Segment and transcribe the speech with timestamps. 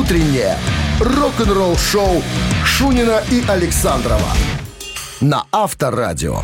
[0.00, 0.56] утреннее
[0.98, 2.22] рок-н-ролл-шоу
[2.64, 4.32] Шунина и Александрова
[5.20, 6.42] на Авторадио.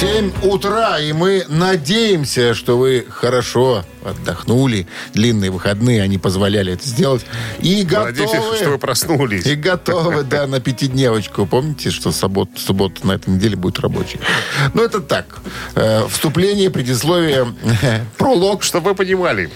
[0.00, 4.86] 7 утра, и мы надеемся, что вы хорошо отдохнули.
[5.12, 7.26] Длинные выходные, они позволяли это сделать.
[7.58, 8.56] И Надеюсь, готовы...
[8.56, 9.44] что вы проснулись.
[9.44, 11.46] И готовы, да, на пятидневочку.
[11.46, 14.20] Помните, что суббот, суббота на этой неделе будет рабочий?
[14.72, 15.40] Ну, это так.
[15.74, 17.52] Э, вступление, предисловие,
[18.18, 18.62] пролог.
[18.62, 19.50] Чтобы вы понимали,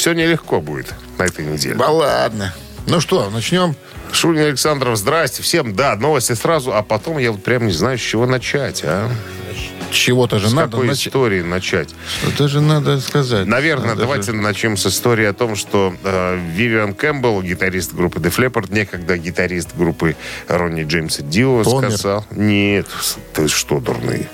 [0.00, 1.74] все нелегко будет на этой неделе.
[1.74, 2.54] Да ладно.
[2.86, 3.76] Ну что, начнем?
[4.12, 5.76] Шунин Александров, здрасте всем.
[5.76, 9.10] Да, новости сразу, а потом я вот прям не знаю, с чего начать, а?
[9.52, 11.08] С чего-то же С надо какой начать.
[11.08, 11.90] истории начать?
[12.26, 13.46] Это же надо сказать.
[13.46, 14.38] Наверное, Надо давайте же.
[14.38, 19.76] начнем с истории о том, что э, Вивиан Кэмпбелл, гитарист группы Def Leppard, некогда гитарист
[19.76, 20.16] группы
[20.48, 21.90] Ронни Джеймса Дио, Помер?
[21.90, 22.24] сказал...
[22.30, 22.86] Нет,
[23.32, 24.28] ты что, дурный?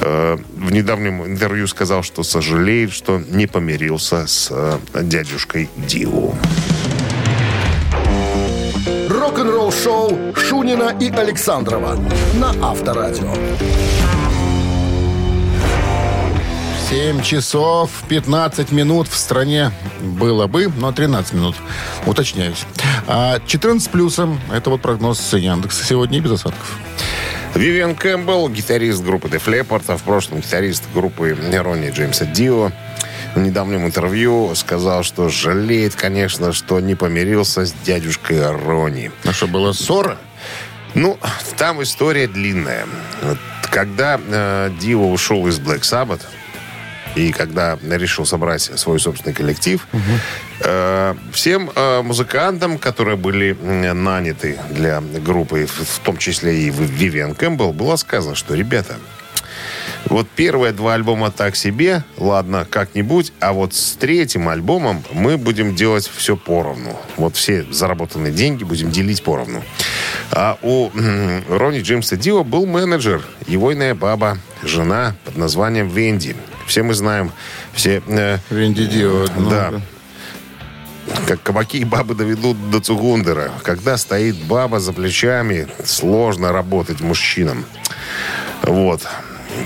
[0.00, 6.34] Э, в недавнем интервью сказал, что сожалеет, что не помирился с э, дядюшкой Дио.
[9.08, 11.98] Рок-н-ролл-шоу Шунина и Александрова
[12.34, 13.32] на Авторадио.
[16.88, 21.56] 7 часов 15 минут в стране было бы, но 13 минут,
[22.06, 22.64] уточняюсь.
[23.08, 26.78] А 14 плюсом, это вот прогноз с Яндекса сегодня без осадков.
[27.56, 32.70] Вивиан Кэмпбелл, гитарист группы Def Leppard, а в прошлом гитарист группы Ронни Джеймса Дио,
[33.34, 39.10] в недавнем интервью сказал, что жалеет, конечно, что не помирился с дядюшкой Ронни.
[39.24, 40.18] А что, была ссора?
[40.94, 41.18] Ну,
[41.56, 42.86] там история длинная.
[43.72, 46.22] Когда э, Дио ушел из Black Sabbath,
[47.16, 49.86] и когда решил собрать свой собственный коллектив,
[50.60, 57.72] э, всем э, музыкантам, которые были наняты для группы, в, том числе и Вивиан Кэмпбелл,
[57.72, 58.96] было сказано, что, ребята,
[60.08, 65.74] вот первые два альбома так себе, ладно, как-нибудь, а вот с третьим альбомом мы будем
[65.74, 66.96] делать все поровну.
[67.16, 69.64] Вот все заработанные деньги будем делить поровну.
[70.30, 70.90] А у
[71.48, 76.36] Ронни Джеймса Дио был менеджер, егойная баба, жена под названием Венди.
[76.66, 77.32] Все мы знаем,
[77.72, 78.02] все...
[78.06, 79.26] э, Венди Дио.
[79.36, 79.80] ну, да.
[81.26, 83.52] Как кабаки и бабы доведут до Цугундера.
[83.62, 87.64] Когда стоит баба за плечами, сложно работать мужчинам.
[88.62, 89.06] Вот.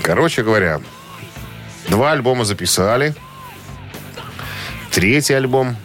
[0.03, 0.81] Короче говоря,
[1.89, 3.15] два альбома записали.
[4.91, 5.77] Третий альбом,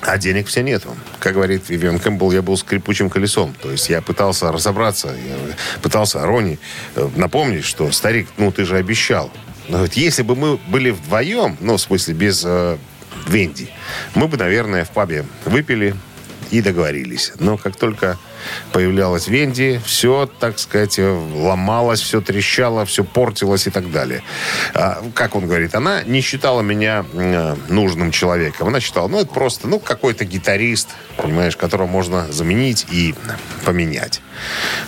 [0.00, 0.96] а денег все нету.
[1.20, 3.54] Как говорит Вивиан Кэмпбелл, я был скрипучим колесом.
[3.62, 5.36] То есть я пытался разобраться, я
[5.82, 6.58] пытался Рони
[6.96, 9.30] э, напомнить, что, старик, ну ты же обещал.
[9.68, 12.76] Но вот если бы мы были вдвоем, ну, в смысле, без э,
[13.26, 13.70] Венди,
[14.14, 15.94] мы бы, наверное, в пабе выпили
[16.50, 17.32] и договорились.
[17.38, 18.18] Но как только
[18.72, 24.22] появлялась Венди, все, так сказать, ломалось, все трещало, все портилось и так далее.
[24.74, 28.68] А, как он говорит, она не считала меня э, нужным человеком.
[28.68, 33.14] Она считала, ну, это просто, ну, какой-то гитарист, понимаешь, которого можно заменить и
[33.64, 34.20] поменять.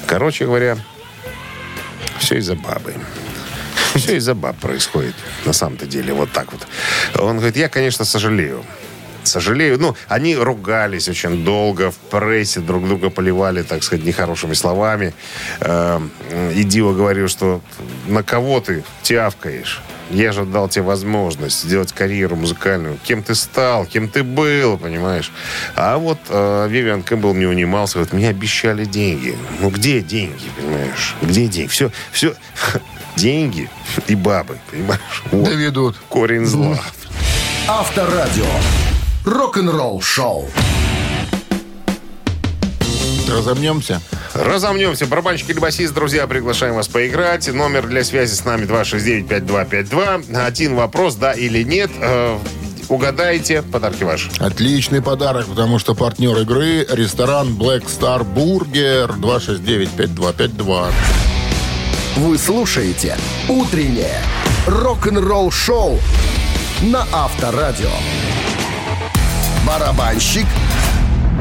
[0.07, 0.77] Короче говоря,
[2.19, 2.95] все из-за бабы.
[3.97, 5.15] Все из-за баб происходит,
[5.45, 6.67] на самом-то деле, вот так вот.
[7.21, 8.65] Он говорит, я, конечно, сожалею.
[9.25, 9.79] Сожалею.
[9.81, 15.15] Ну, они ругались очень долго в прессе, друг друга поливали, так сказать, нехорошими словами.
[15.61, 16.01] Э,
[16.55, 17.61] И Дио говорил, что
[18.07, 19.81] на кого ты тявкаешь?
[20.11, 22.99] Я же дал тебе возможность сделать карьеру музыкальную.
[23.03, 25.33] Кем ты стал, кем ты был, понимаешь?
[25.75, 27.95] А вот э, Вивиан Кэмпбелл не унимался.
[27.95, 29.37] Говорит, мне обещали деньги.
[29.61, 31.17] Ну, где деньги, понимаешь?
[31.21, 31.69] Где деньги?
[31.69, 32.37] Все, все,
[33.17, 33.69] деньги
[34.07, 35.23] и бабы, понимаешь?
[35.31, 35.97] Вот Доведут.
[36.09, 36.79] корень зла.
[37.69, 38.45] Авторадио.
[39.25, 40.49] Рок-н-ролл-шоу.
[43.29, 44.01] Разомнемся.
[44.35, 45.07] Разомнемся.
[45.07, 47.53] Барабанщик или басист, друзья, приглашаем вас поиграть.
[47.53, 50.37] Номер для связи с нами 269-5252.
[50.47, 51.91] Один вопрос, да или нет.
[52.01, 52.39] Э,
[52.89, 54.31] угадайте, подарки ваши.
[54.39, 60.93] Отличный подарок, потому что партнер игры ресторан Black Star Burger 269-5252.
[62.17, 63.15] Вы слушаете
[63.47, 64.23] «Утреннее
[64.67, 65.99] рок-н-ролл-шоу»
[66.81, 67.91] на Авторадио.
[69.67, 70.47] Барабанщик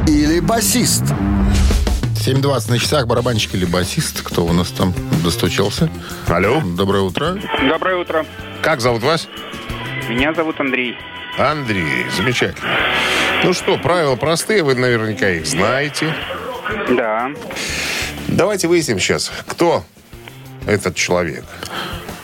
[0.05, 1.03] или басист?
[2.15, 4.21] 7.20 на часах, барабанщик или басист.
[4.21, 5.89] Кто у нас там достучался?
[6.27, 6.61] Алло.
[6.61, 7.37] Доброе утро.
[7.69, 8.25] Доброе утро.
[8.61, 9.29] Как зовут вас?
[10.09, 10.97] Меня зовут Андрей.
[11.37, 12.05] Андрей.
[12.17, 12.69] Замечательно.
[13.45, 16.13] Ну что, правила простые, вы наверняка их знаете.
[16.89, 17.31] Да.
[18.27, 19.85] Давайте выясним сейчас, кто
[20.65, 21.45] этот человек.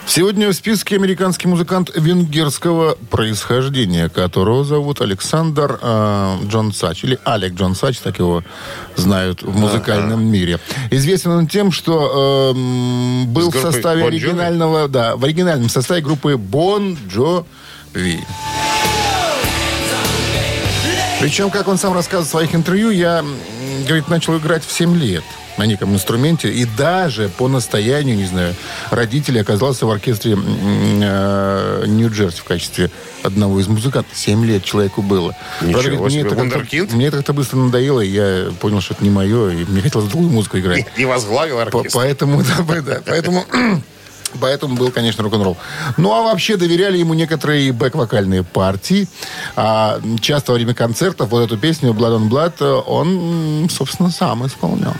[0.04, 7.54] Сегодня в списке американский музыкант венгерского происхождения, которого зовут Александр э, Джон Сач, или Алек
[7.54, 8.42] Джон Сач, так его
[8.96, 10.58] знают в музыкальном мире.
[10.90, 16.36] Известен он тем, что э, был в составе Bon оригинального, да, в оригинальном составе группы
[16.36, 17.44] Бон Джо
[17.94, 18.20] Ви.
[21.20, 23.24] Причем, как он сам рассказывал в своих интервью, я,
[23.86, 25.22] говорит, начал играть в 7 лет
[25.58, 26.50] на неком инструменте.
[26.50, 28.54] И даже по настоянию, не знаю,
[28.90, 32.90] родителей оказался в оркестре э, Нью-Джерси в качестве
[33.22, 34.16] одного из музыкантов.
[34.16, 35.34] 7 лет человеку было.
[35.60, 36.92] Ничего Правда, говорит, себе, это как-то- вундеркинд?
[36.92, 40.08] мне это как-то быстро надоело, и я понял, что это не мое, и мне хотелось
[40.08, 40.86] другую музыку играть.
[40.96, 41.90] И возглавил По- оркестр.
[41.98, 43.44] Поэтому, да, да, поэтому,
[44.40, 45.56] поэтому был, конечно, рок-н-ролл.
[45.96, 49.06] Ну, а вообще доверяли ему некоторые бэк-вокальные партии.
[49.56, 54.94] А часто во время концертов вот эту песню «Blood on Blood» он, собственно, сам исполнял.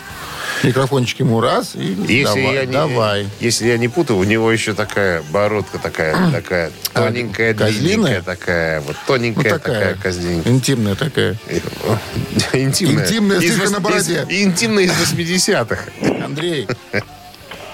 [0.63, 3.27] Микрофончик ему раз и Если, давай, я не, давай.
[3.41, 8.23] если я не путаю, у него еще такая бородка такая, такая тоненькая, козлиная?
[8.23, 10.53] такая, вот Ну, тоненькая такая, такая, козленькая.
[10.53, 11.37] интимная такая.
[12.53, 13.05] Интимная.
[13.05, 14.25] Интимная Из на бороде.
[14.29, 15.85] из- Интимная из 80-х.
[16.25, 16.69] Андрей.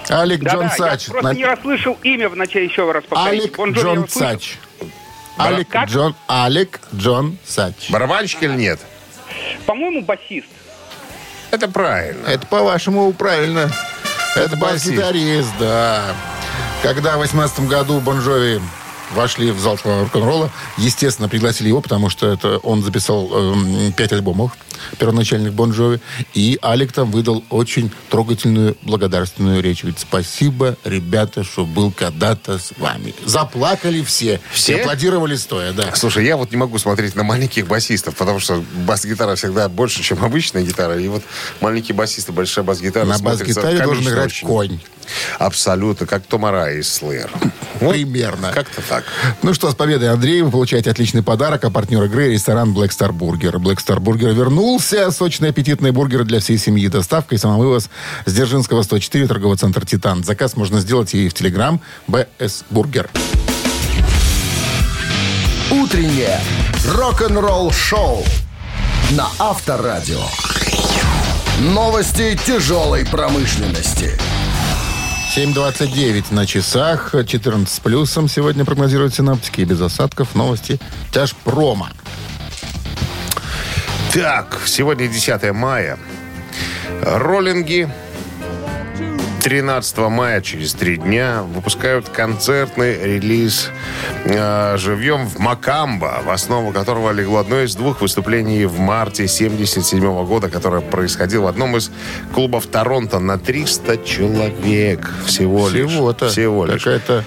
[0.09, 1.05] Алик Джон Да-да, я Сач.
[1.05, 3.43] просто На- не расслышал имя вначале еще раз повторите.
[3.43, 4.09] Алик Бон Джон.
[4.09, 4.57] Сач.
[5.37, 5.87] Алек Как?
[5.89, 7.89] Джон, Алек Джон Сач.
[7.89, 8.79] Барабанщик или нет?
[9.65, 10.47] По-моему, басист.
[11.51, 12.27] Это правильно.
[12.27, 13.71] Это, по-вашему, правильно.
[14.35, 14.85] Это басист.
[14.95, 16.15] бас-гитарист, да.
[16.83, 18.61] Когда в 18 году Бон Джови
[19.11, 24.51] вошли в зал рок-н-ролла, естественно, пригласили его, потому что это он записал эм, пять альбомов
[24.97, 25.99] первоначальных Бон Джови,
[26.33, 29.83] и Алек там выдал очень трогательную благодарственную речь.
[29.83, 33.13] Ведь спасибо, ребята, что был когда-то с вами.
[33.25, 34.39] Заплакали все.
[34.51, 34.77] Все?
[34.77, 35.95] И аплодировали стоя, да.
[35.95, 40.23] Слушай, я вот не могу смотреть на маленьких басистов, потому что бас-гитара всегда больше, чем
[40.23, 40.99] обычная гитара.
[40.99, 41.23] И вот
[41.61, 44.47] маленькие басисты, большая бас-гитара На бас-гитаре должен играть очень.
[44.47, 44.79] конь.
[45.39, 47.29] Абсолютно, как Томара из Slayer.
[47.81, 48.51] Вот Примерно.
[48.51, 49.05] Как-то так.
[49.41, 53.11] Ну что, с победой, Андрей, вы получаете отличный подарок, а партнер игры– ресторан Black Star
[53.11, 53.53] Burger.
[53.53, 55.11] Black Star Burger вернулся.
[55.11, 56.87] Сочные аппетитные бургеры для всей семьи.
[56.87, 57.89] Доставка и самовывоз
[58.25, 60.23] с Дзержинского 104, торговый центр «Титан».
[60.23, 63.09] Заказ можно сделать и в Телеграм «БС Бургер».
[65.71, 66.39] Утреннее
[66.95, 68.23] рок-н-ролл-шоу
[69.11, 70.21] на Авторадио.
[71.59, 74.17] Новости тяжелой промышленности.
[75.35, 78.27] 7.29 на часах, 14 с плюсом.
[78.27, 80.33] Сегодня прогнозируют синаптики без осадков.
[80.33, 80.79] Новости
[81.11, 81.91] тяжпрома.
[84.11, 85.99] Так, сегодня 10 мая.
[87.03, 87.87] Роллинги
[89.39, 93.69] 13 мая, через три дня, выпускают концертный релиз
[94.25, 100.25] э, «Живьем в Макамбо», в основу которого легло одно из двух выступлений в марте 77
[100.25, 101.91] года, которое происходило в одном из
[102.33, 105.89] клубов Торонто на 300 человек всего лишь.
[105.89, 106.29] Всего-то.
[106.29, 106.83] Всего лишь.
[106.83, 107.23] Какая-то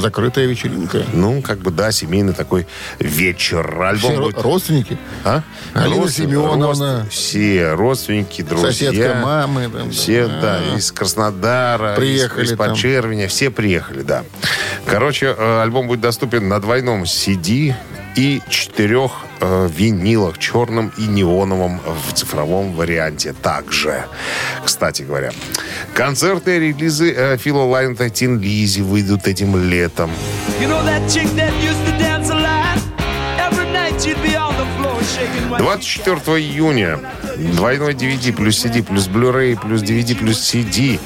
[0.00, 1.02] закрытая вечеринка.
[1.12, 2.66] Ну, как бы, да, семейный такой
[2.98, 3.80] вечер.
[3.82, 4.98] Альбом Все будет- ро- родственники.
[5.24, 5.42] А?
[5.74, 6.66] Алина Родствен- Семеновна.
[6.66, 8.90] родствен- Все родственники, друзья.
[8.90, 9.68] Соседка мамы.
[9.68, 10.60] там, Все, да.
[10.76, 12.76] из Краснодара, Приехали из, из-под там.
[12.76, 14.24] Червеня, все приехали, да.
[14.86, 17.74] Короче, э, альбом будет доступен на двойном CD
[18.14, 24.04] и четырех э, винилах, черном и неоновом в цифровом варианте также.
[24.64, 25.32] Кстати говоря,
[25.94, 30.10] концертные релизы э, Фила Лайнта Тин Лизи выйдут этим летом.
[30.60, 32.78] You know that chick that used to dance a lot?
[33.38, 37.00] Every night she'd be on the floor shaking what 24 июня
[37.36, 40.98] двойной DVD плюс CD плюс Blu-ray плюс DVD плюс CD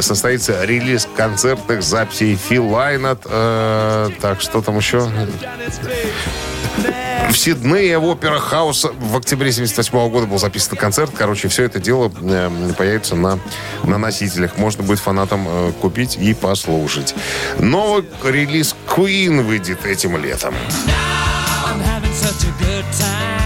[0.00, 3.22] состоится релиз концертных записей Фил Лайнат.
[3.24, 5.08] Э, так, что там еще?
[7.30, 11.12] В Сиднее в Опера Хаус в октябре 78 года был записан концерт.
[11.16, 13.38] Короче, все это дело э, появится на,
[13.84, 14.58] на носителях.
[14.58, 17.14] Можно будет фанатам э, купить и послушать.
[17.58, 20.54] Новый релиз Queen выйдет этим летом.
[21.64, 23.41] I'm having such a good time.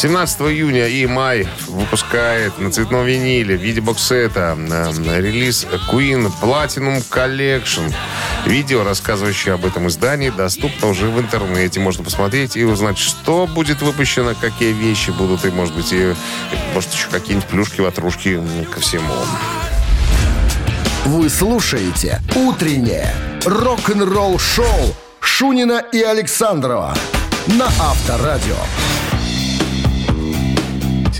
[0.00, 7.92] 17 июня EMI выпускает на цветном виниле в виде боксета э, релиз Queen Platinum Collection.
[8.46, 11.80] Видео, рассказывающее об этом издании, доступно уже в интернете.
[11.80, 16.14] Можно посмотреть и узнать, что будет выпущено, какие вещи будут, и, может быть, и,
[16.72, 18.40] может, еще какие-нибудь плюшки, ватрушки
[18.72, 19.12] ко всему.
[21.04, 23.14] Вы слушаете «Утреннее
[23.44, 26.96] рок-н-ролл-шоу» Шунина и Александрова
[27.48, 28.56] на Авторадио.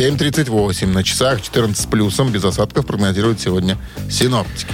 [0.01, 3.77] 7.38 на часах, 14 с плюсом, без осадков прогнозируют сегодня
[4.09, 4.73] синоптики.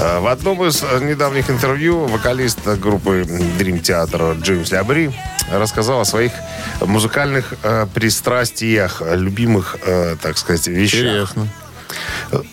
[0.00, 5.12] Э, В одном из э, недавних интервью вокалист группы Dream Theater Джеймс Лябри
[5.52, 6.32] рассказал о своих
[6.80, 11.02] музыкальных э, пристрастиях, любимых, э, так сказать, вещах.
[11.02, 11.48] Интересно.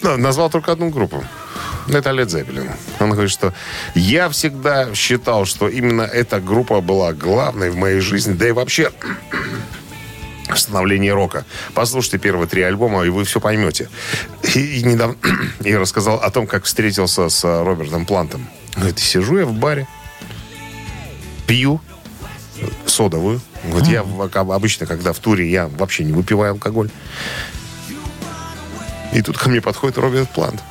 [0.03, 1.23] Ну, Назвал только одну группу.
[1.87, 2.69] Это Led Zeppelin.
[2.99, 3.51] Он говорит, что
[3.95, 8.91] я всегда считал, что именно эта группа была главной в моей жизни, да и вообще
[10.55, 11.45] в становлении рока.
[11.73, 13.89] Послушайте первые три альбома, и вы все поймете.
[14.55, 15.15] И, и недавно
[15.61, 18.47] я рассказал о том, как встретился с э, Робертом Плантом.
[18.75, 19.87] Говорит, сижу я в баре,
[21.47, 21.81] пью,
[22.85, 23.41] с содовую.
[23.65, 26.89] Вот я обычно, когда в туре, я вообще не выпиваю алкоголь.
[29.13, 30.61] И тут ко мне подходит Роберт Плант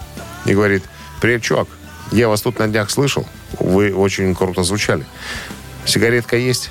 [0.47, 0.83] и говорит,
[1.21, 1.69] привет, чувак,
[2.11, 3.27] я вас тут на днях слышал,
[3.59, 5.05] вы очень круто звучали.
[5.85, 6.71] Сигаретка есть?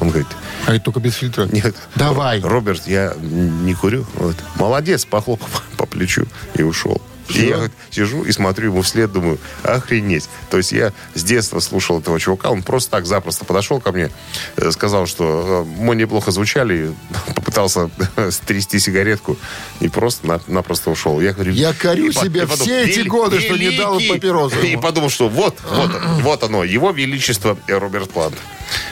[0.00, 0.28] Он говорит,
[0.66, 1.48] А это только без фильтра?
[1.50, 1.74] нет.
[1.96, 2.40] Давай.
[2.40, 4.06] Роберт, я не курю.
[4.14, 4.36] Вот.
[4.56, 7.00] Молодец, похлопал по плечу и ушел.
[7.34, 10.28] И я сижу и смотрю ему вслед, думаю, охренеть.
[10.50, 14.10] То есть я с детства слушал этого чувака, он просто так запросто подошел ко мне,
[14.56, 16.94] э, сказал, что э, мы неплохо звучали,
[17.34, 17.90] попытался
[18.30, 19.36] стрясти сигаретку
[19.80, 21.20] и просто-напросто ушел.
[21.20, 23.70] Я говорю, Я корю и по- себя и подумал, все эти «Вели- годы, что не
[23.76, 24.14] дал великий».
[24.14, 25.90] папиросу И подумал, что вот, вот,
[26.22, 28.36] вот оно, его величество Роберт Плант.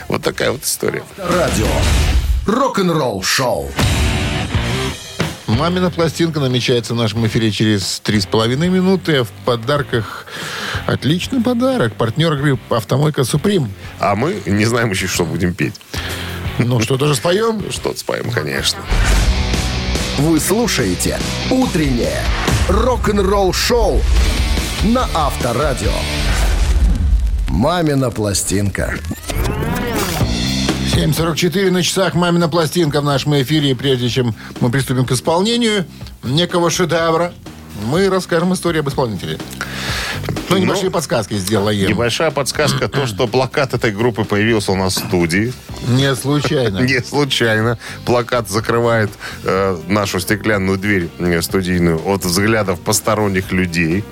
[0.09, 1.03] Вот такая вот история.
[1.17, 1.67] Радио.
[2.47, 3.71] Рок-н-ролл шоу.
[5.61, 9.25] Мамина пластинка намечается в нашем эфире через три с половиной минуты.
[9.25, 10.25] В подарках
[10.87, 11.95] отличный подарок.
[11.97, 13.71] Партнер игры «Автомойка Суприм».
[13.99, 15.75] А мы не знаем еще, что будем петь.
[16.57, 17.63] Ну что, даже споем?
[17.71, 18.81] Что-то споем, конечно.
[20.17, 21.19] Вы слушаете
[21.51, 22.25] «Утреннее
[22.71, 24.01] рок-н-ролл шоу»
[24.83, 25.93] на Авторадио.
[27.51, 28.99] «Мамина пластинка».
[30.95, 33.71] 7.44 на часах «Мамина пластинка» в нашем эфире.
[33.71, 35.87] И прежде чем мы приступим к исполнению
[36.25, 37.33] некого шедевра,
[37.87, 39.39] мы расскажем историю об исполнителе.
[40.49, 41.89] Ну, небольшие подсказки сделаем.
[41.89, 45.53] Небольшая подсказка, то, что плакат этой группы появился у нас в студии.
[45.89, 46.79] Не случайно.
[46.81, 47.79] Не случайно.
[48.05, 49.11] Плакат закрывает
[49.45, 54.05] э, нашу стеклянную дверь э, студийную от взглядов посторонних людей.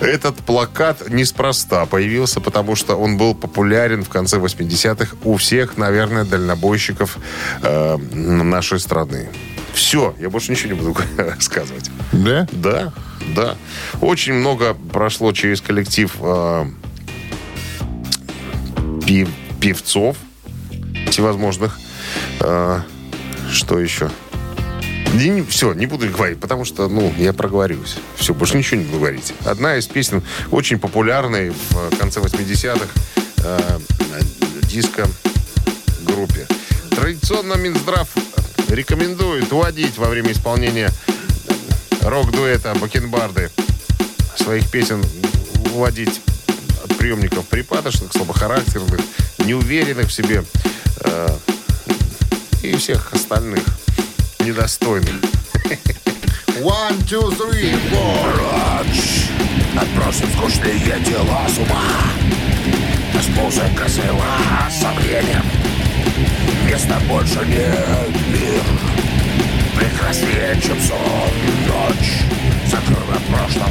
[0.00, 6.24] Этот плакат неспроста появился, потому что он был популярен в конце 80-х у всех, наверное,
[6.24, 7.18] дальнобойщиков
[7.62, 9.28] э, нашей страны.
[9.74, 11.90] Все, я больше ничего не буду рассказывать.
[12.12, 12.46] Да?
[12.52, 12.92] Да,
[13.34, 13.56] да.
[14.00, 16.66] Очень много прошло через коллектив э,
[19.06, 19.28] пи-
[19.60, 20.16] певцов
[21.10, 21.78] всевозможных.
[22.40, 22.80] Э,
[23.50, 24.10] что еще?
[25.48, 27.96] Все, не буду говорить, потому что, ну, я проговорюсь.
[28.16, 29.34] Все, больше ничего не буду говорить.
[29.44, 32.86] Одна из песен очень популярной в конце 80-х
[33.44, 33.78] э,
[34.62, 36.46] диско-группе.
[36.90, 38.08] Традиционно Минздрав
[38.68, 40.90] рекомендует уводить во время исполнения
[42.00, 43.50] рок-дуэта Бакенбарды
[44.36, 45.04] своих песен
[45.74, 46.22] уводить
[46.84, 49.00] от приемников припадочных, слабохарактерных,
[49.44, 50.42] неуверенных в себе
[51.00, 51.28] э,
[52.62, 53.62] и всех остальных
[54.42, 55.14] недостойных.
[56.60, 58.86] One, two, three, four.
[59.80, 61.82] Отбросим скучные дела с ума.
[63.12, 65.44] Пусть музыка свела сомнением.
[66.66, 68.62] Места больше нет мир
[69.76, 70.98] Прекраснее, чем сон.
[71.66, 72.24] Ночь.
[72.66, 73.61] Закрыла прошлого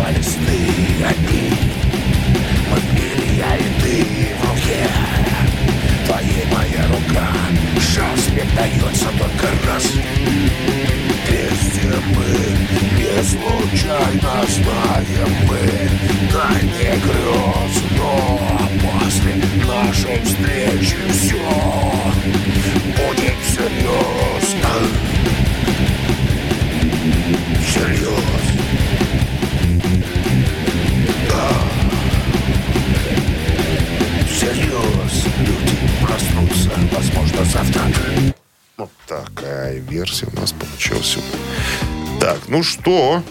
[42.62, 43.24] ну что?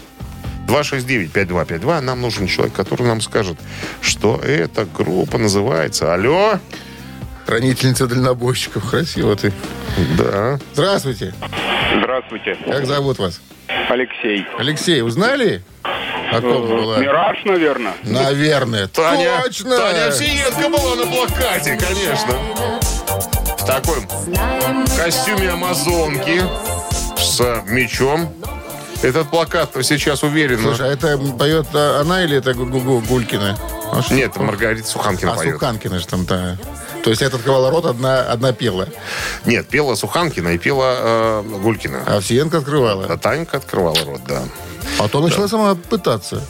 [0.67, 2.01] 269-5252.
[2.01, 3.57] Нам нужен человек, который нам скажет,
[4.03, 6.13] что эта группа называется.
[6.13, 6.59] Алло?
[7.47, 8.91] Хранительница дальнобойщиков.
[8.91, 9.53] Красиво ты.
[10.19, 10.59] Да.
[10.73, 11.33] Здравствуйте.
[11.97, 13.41] Здравствуйте, Как зовут вас?
[13.89, 14.45] Алексей.
[14.59, 15.63] Алексей, узнали?
[16.33, 16.99] О ком была?
[16.99, 17.95] Мираж, наверное.
[18.03, 18.89] Наверное.
[18.89, 19.77] Таня, Точно!
[19.77, 22.35] Таня Овсиенко была на плакате, конечно.
[23.59, 24.07] В таком
[24.97, 26.43] костюме амазонки
[27.17, 28.33] с мечом.
[29.03, 30.63] Этот плакат сейчас уверенно...
[30.63, 33.59] Слушай, а это поет а, она или это Гу- Гу- Гу- Гулькина?
[33.93, 34.15] А что?
[34.15, 35.55] Нет, Маргарита Суханкина А поет.
[35.55, 36.59] Суханкина же там, да.
[37.03, 38.89] То есть я открывала рот, одна, одна пела.
[39.47, 42.05] Нет, пела Суханкина и пела э, Гулькина.
[42.07, 43.07] А Овсиенко открывала.
[43.09, 44.43] А Танька открывала рот, да.
[45.03, 46.43] А то начала сама пытаться.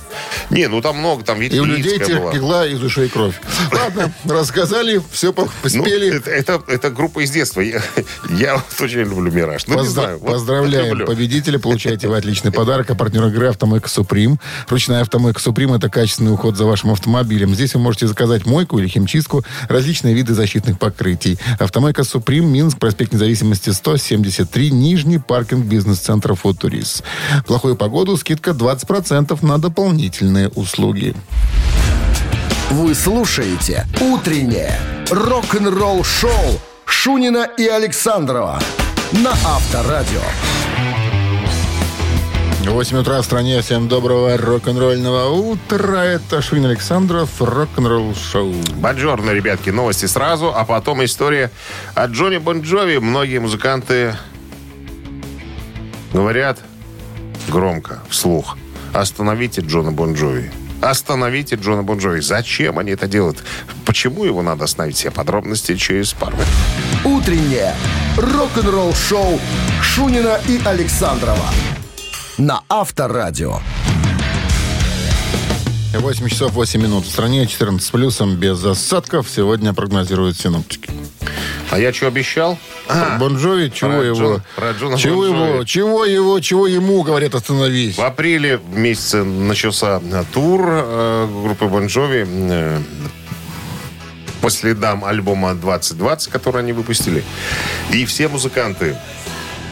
[0.50, 3.40] Не, ну там много, там И у людей текла из ушей кровь.
[3.72, 6.16] Ладно, рассказали, все Ну, поспели.
[6.16, 7.60] это, это, это группа из детства.
[7.60, 7.80] Я,
[8.28, 9.68] я вот очень люблю «Мираж».
[9.68, 10.18] Ну, Поздра- знаю.
[10.18, 11.06] вот Поздравляем люблю.
[11.06, 11.60] победителя.
[11.60, 12.90] Получаете вы отличный подарок.
[12.90, 14.40] А партнер игры «Автомойка Суприм».
[14.68, 17.54] Ручная «Автомойка Суприм»— это качественный уход за вашим автомобилем.
[17.54, 21.38] Здесь вы можете заказать мойку или химчистку, различные виды защитных покрытий.
[21.60, 27.04] «Автомойка Суприм», Минск, проспект Независимости, 173, Нижний паркинг бизнес-центра «Футурис».
[27.46, 31.14] Плохую погоду, скидка 20% на дополнительные услуги.
[32.70, 34.78] Вы слушаете «Утреннее
[35.10, 38.58] рок-н-ролл шоу» Шунина и Александрова
[39.12, 40.22] на Авторадио.
[42.64, 43.60] 8 утра в стране.
[43.60, 46.04] Всем доброго рок-н-ролльного утра.
[46.04, 48.54] Это Швин Александров, рок-н-ролл шоу.
[48.76, 51.50] Бонжорно, ребятки, новости сразу, а потом история
[51.94, 52.98] от Джонни Бонджови.
[52.98, 54.14] Многие музыканты
[56.12, 56.58] говорят
[57.48, 58.56] громко, вслух.
[58.92, 60.50] Остановите Джона Бон Джови.
[60.80, 62.20] Остановите Джона Бон Джови.
[62.20, 63.38] Зачем они это делают?
[63.84, 64.96] Почему его надо остановить?
[64.96, 66.48] Все подробности через пару минут.
[67.04, 67.74] Утреннее
[68.16, 69.38] рок-н-ролл-шоу
[69.82, 71.46] Шунина и Александрова
[72.38, 73.60] на Авторадио.
[75.92, 77.04] 8 часов 8 минут.
[77.04, 79.28] В стране 14 с плюсом, без осадков.
[79.28, 80.90] Сегодня прогнозируют синоптики.
[81.70, 82.58] А я что обещал?
[82.88, 84.18] А, Бон Джови, чего про его?
[84.18, 85.64] Джона- про Джона чего его?
[85.64, 86.40] Чего его?
[86.40, 87.96] Чего ему, говорят, остановись?
[87.96, 92.80] В апреле в месяце начался э, тур э, группы Бон Джови э,
[94.40, 97.22] по следам альбома 2020, который они выпустили.
[97.92, 98.96] И все музыканты,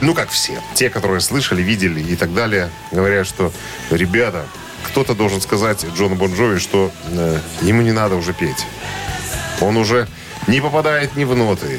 [0.01, 3.53] ну как все, те, которые слышали, видели и так далее, говорят, что
[3.91, 4.45] ребята,
[4.85, 8.67] кто-то должен сказать Джону Бон Джови, что э, ему не надо уже петь.
[9.61, 10.07] Он уже
[10.49, 11.79] не попадает ни в ноты,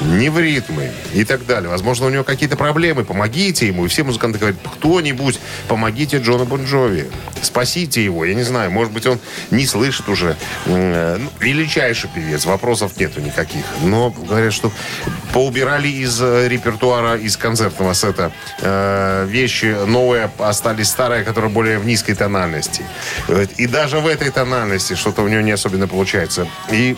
[0.00, 1.68] ни в ритмы и так далее.
[1.68, 3.04] Возможно, у него какие-то проблемы.
[3.04, 3.84] Помогите ему.
[3.84, 7.06] И все музыканты говорят, кто-нибудь, помогите Джону Бонджови.
[7.42, 8.24] Спасите его.
[8.24, 9.18] Я не знаю, может быть, он
[9.50, 10.36] не слышит уже.
[10.66, 12.44] М, ну, Величайший певец.
[12.44, 13.64] Вопросов нету никаких.
[13.82, 14.70] Но говорят, что
[15.32, 21.86] поубирали из э, репертуара, из концертного сета э, вещи новые, остались старые, которые более в
[21.86, 22.82] низкой тональности.
[23.28, 26.46] Э, И даже в этой тональности что-то у него не особенно получается.
[26.70, 26.96] И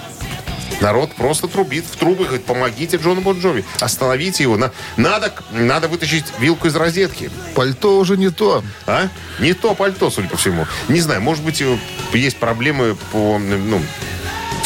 [0.80, 4.56] Народ просто трубит в трубы, говорит, помогите Джону Бонджови, остановите его.
[4.56, 7.30] На- надо, надо вытащить вилку из розетки.
[7.54, 8.64] Пальто уже не то.
[8.86, 9.08] А?
[9.38, 10.66] Не то пальто, судя по всему.
[10.88, 11.62] Не знаю, может быть,
[12.12, 13.80] есть проблемы по, ну,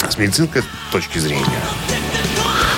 [0.09, 1.45] с медицинской точки зрения.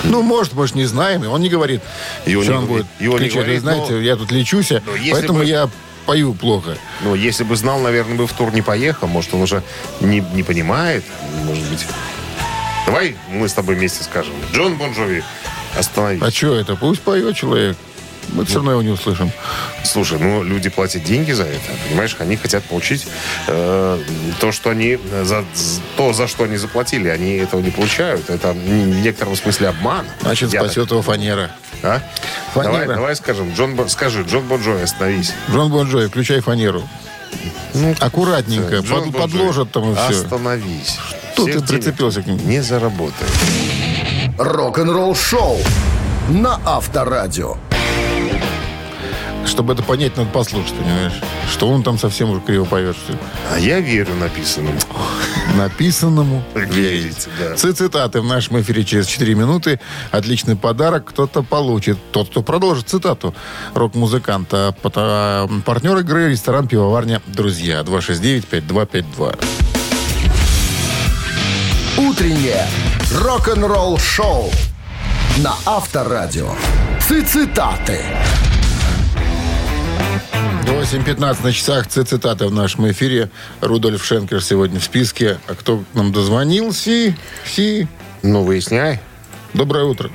[0.04, 1.22] Ну, может, может, не знаем.
[1.24, 1.82] И он не говорит,
[2.24, 2.86] Его что не он говорит.
[2.86, 3.34] будет Его не кричать.
[3.36, 4.72] Вы говорит, знаете, но- я тут лечусь,
[5.12, 5.68] поэтому бы- я
[6.06, 6.76] пою плохо.
[7.02, 9.08] Но если бы знал, наверное, бы в тур не поехал.
[9.08, 9.62] Может, он уже
[10.00, 11.04] не, не понимает.
[11.44, 11.84] Может быть.
[12.88, 14.32] Давай мы с тобой вместе скажем.
[14.54, 15.22] Джон Бонджови,
[15.78, 16.22] остановись.
[16.22, 16.74] А что это?
[16.74, 17.76] Пусть поет человек.
[18.32, 19.30] Мы все равно его не услышим.
[19.84, 22.16] Слушай, ну люди платят деньги за это, понимаешь?
[22.18, 23.06] Они хотят получить
[23.46, 23.98] э,
[24.40, 25.44] то, что они за
[25.98, 28.30] то, за что они заплатили, они этого не получают.
[28.30, 30.06] Это в некотором смысле обман.
[30.22, 31.50] Значит, Я спасет его фанера.
[31.82, 32.52] так- А?
[32.54, 32.72] Фанера.
[32.72, 35.34] Давай, давай скажем, Джон, скажи, Джон Бон Джови, остановись.
[35.50, 36.88] Джон Бон Джови, включай фанеру.
[38.00, 40.22] Аккуратненько, Джон под- Бон Джови, подложат там и все.
[40.22, 40.98] Остановись.
[41.38, 42.38] Тут ты прицепился к нему.
[42.44, 43.30] Не заработаешь.
[44.38, 45.58] Рок-н-ролл-шоу
[46.30, 47.56] на Авторадио.
[49.46, 51.14] Чтобы это понять, надо послушать, понимаешь?
[51.50, 53.18] Что он там совсем уже криво поет, что ли?
[53.50, 54.78] А я верю написанному.
[55.56, 56.42] Написанному
[57.38, 57.56] да.
[57.56, 59.80] Ци- Цитаты в нашем эфире через 4 минуты.
[60.10, 61.96] Отличный подарок кто-то получит.
[62.12, 63.34] Тот, кто продолжит цитату
[63.74, 64.74] рок-музыканта.
[64.82, 67.22] Пото- Партнер игры ресторан «Пивоварня.
[67.26, 67.80] Друзья».
[67.82, 69.38] 269-5252.
[71.98, 72.64] Утреннее
[73.12, 74.50] рок-н-ролл-шоу
[75.38, 76.50] на Авторадио.
[77.00, 78.00] Цитаты.
[80.66, 81.86] 8.15 на часах.
[81.88, 83.30] Ци- Цитаты в нашем эфире.
[83.60, 85.38] Рудольф Шенкер сегодня в списке.
[85.48, 87.14] А кто к нам дозвонился?
[87.44, 87.88] Си.
[88.22, 89.00] Ну, выясняй.
[89.54, 90.10] Доброе утро.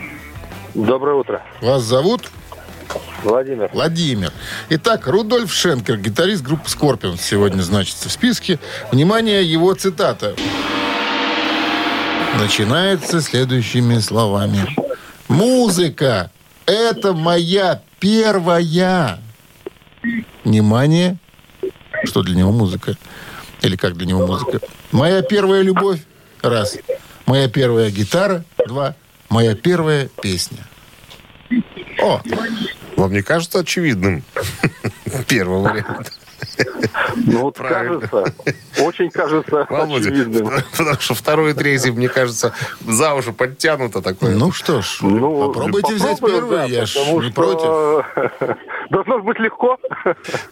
[0.73, 1.41] Доброе утро.
[1.61, 2.29] Вас зовут?
[3.23, 3.69] Владимир.
[3.73, 4.31] Владимир.
[4.69, 8.59] Итак, Рудольф Шенкер, гитарист группы Скорпион, сегодня значится в списке.
[8.91, 10.35] Внимание, его цитата.
[12.39, 14.65] Начинается следующими словами.
[15.27, 16.31] Музыка–
[16.65, 19.19] это моя первая.
[20.43, 21.17] Внимание.
[22.03, 22.95] Что для него музыка?
[23.61, 24.59] Или как для него музыка?
[24.91, 26.01] Моя первая любовь.
[26.41, 26.77] Раз.
[27.25, 28.43] Моя первая гитара.
[28.67, 28.95] Два.
[29.29, 30.67] Моя первая песня.
[32.01, 32.21] О,
[32.97, 34.23] Вам не кажется очевидным?
[35.27, 36.11] Первый вариант.
[37.15, 38.07] Ну вот Правильно.
[38.07, 38.33] кажется,
[38.79, 40.49] очень кажется Володя, очевидным.
[40.77, 44.35] потому что второй и третий, мне кажется, за уши подтянуто такое.
[44.35, 48.05] Ну что ж, Ну, попробуйте взять первую, да, я ж не что
[48.89, 49.77] Должно быть легко.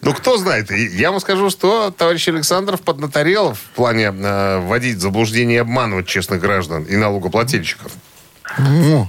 [0.00, 0.70] Ну, кто знает.
[0.70, 6.40] Я вам скажу, что товарищ Александров поднаторел в плане э, вводить заблуждение и обманывать честных
[6.40, 7.92] граждан и налогоплательщиков.
[8.56, 9.06] против.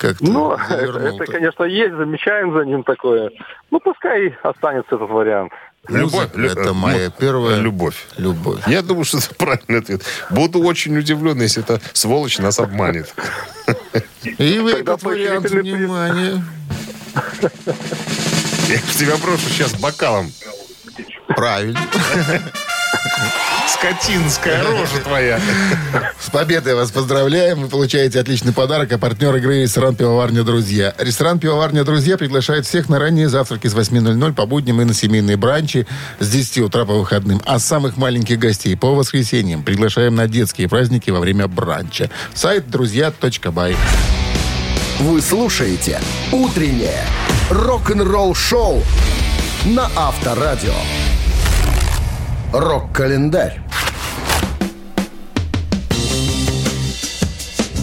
[0.00, 3.30] Как ты Ну, это, это, конечно, есть, замечаем за ним такое.
[3.70, 5.52] Ну, пускай останется этот вариант.
[5.88, 8.06] Музыка лю- это э, моя ну, первая любовь.
[8.16, 8.60] любовь.
[8.66, 10.02] Я думаю, что это правильный ответ.
[10.30, 13.12] Буду очень удивлен, если эта сволочь нас обманет.
[14.22, 16.44] И в Тогда этот вариант внимание.
[18.68, 20.30] Я тебя брошу сейчас бокалом.
[21.28, 21.80] Правильно.
[23.66, 25.40] Скотинская рожа твоя.
[26.18, 27.60] С победой вас поздравляем.
[27.62, 28.92] Вы получаете отличный подарок.
[28.92, 30.94] А партнер игры ресторан «Пивоварня Друзья».
[30.98, 35.36] Ресторан «Пивоварня Друзья» приглашает всех на ранние завтраки с 8.00 по будням и на семейные
[35.36, 35.86] бранчи
[36.18, 37.40] с 10 утра по выходным.
[37.46, 42.10] А самых маленьких гостей по воскресеньям приглашаем на детские праздники во время бранча.
[42.34, 43.76] Сайт друзья.бай.
[44.98, 46.00] Вы слушаете
[46.32, 47.06] «Утреннее
[47.48, 48.82] рок-н-ролл-шоу»
[49.64, 50.74] на Авторадио.
[52.52, 53.60] Рок-календарь.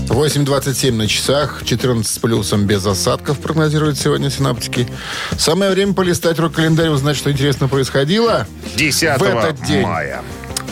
[0.08, 4.88] 8.27 на часах, 14 с плюсом без осадков прогнозируют сегодня синаптики.
[5.38, 9.84] Самое время полистать рок-календарь, узнать, что интересно происходило 10 в этот день.
[9.84, 10.22] мая.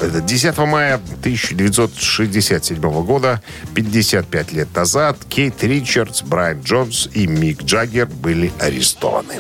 [0.01, 3.41] Это 10 мая 1967 года,
[3.75, 9.35] 55 лет назад, Кейт Ричардс, Брайан Джонс и Мик Джаггер были арестованы.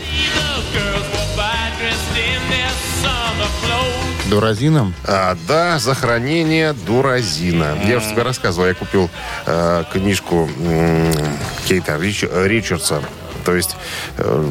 [4.29, 4.93] Дуразином.
[5.05, 7.77] А, да, за хранение дуразина.
[7.85, 9.09] Я уже тебе рассказывал, я купил
[9.45, 11.11] э, книжку м,
[11.67, 13.01] Кейта Рич- Ричардса.
[13.45, 13.75] То есть
[14.17, 14.49] э,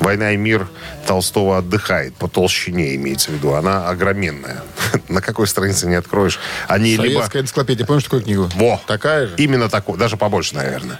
[0.00, 0.68] «Война и мир»
[1.06, 2.14] Толстого отдыхает.
[2.16, 3.54] По толщине имеется в виду.
[3.54, 4.62] Она огроменная.
[5.08, 6.38] На какой странице не откроешь.
[6.66, 7.18] Они либо...
[7.18, 7.86] Советская энциклопедия.
[7.86, 8.50] Помнишь такую книгу?
[8.54, 8.80] Во.
[8.86, 9.34] Такая же?
[9.36, 10.98] Именно такой, даже побольше, наверное.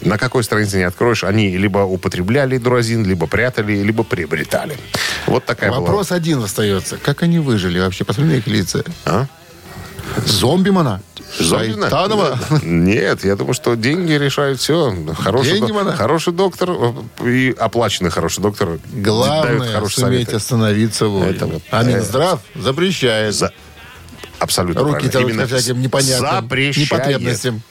[0.00, 4.76] На какой странице не откроешь, они либо употребляли дуразин, либо прятали, либо приобретали.
[5.26, 6.96] Вот такая Вопрос один остается.
[6.96, 8.04] Как они выжили вообще?
[8.04, 8.78] Посмотри на их лица.
[8.78, 8.94] была.
[9.04, 9.26] А?
[10.26, 11.00] Зомбимана?
[11.38, 11.88] Зомбина?
[11.90, 12.38] Шайтанова?
[12.62, 14.94] Нет, я думаю, что деньги решают все.
[15.18, 15.96] Хороший, Деньги, мана?
[15.96, 20.36] хороший доктор э, и оплаченный хороший доктор дают Главное, хорошие суметь советы.
[20.36, 21.46] остановиться вовремя.
[21.46, 23.34] Вот, а э, Минздрав запрещает.
[23.34, 23.52] За-
[24.38, 25.46] Абсолютно Руки правильно.
[25.46, 26.90] ко всяким непонятным запрещает.
[26.90, 27.62] непотребностям.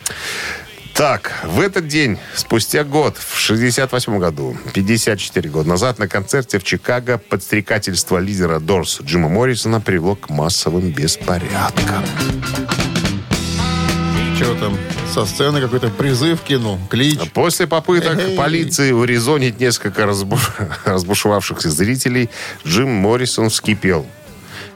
[0.94, 6.64] Так, в этот день, спустя год, в 68 году, 54 года назад, на концерте в
[6.64, 12.04] Чикаго подстрекательство лидера Дорс Джима Моррисона привело к массовым беспорядкам.
[14.42, 14.78] Что там?
[15.14, 17.20] Со сцены какой-то призыв кинул, клич.
[17.32, 18.36] После попыток Эй.
[18.36, 20.40] полиции урезонить несколько разбуш-
[20.86, 22.30] разбушевавшихся зрителей,
[22.66, 24.08] Джим Моррисон вскипел,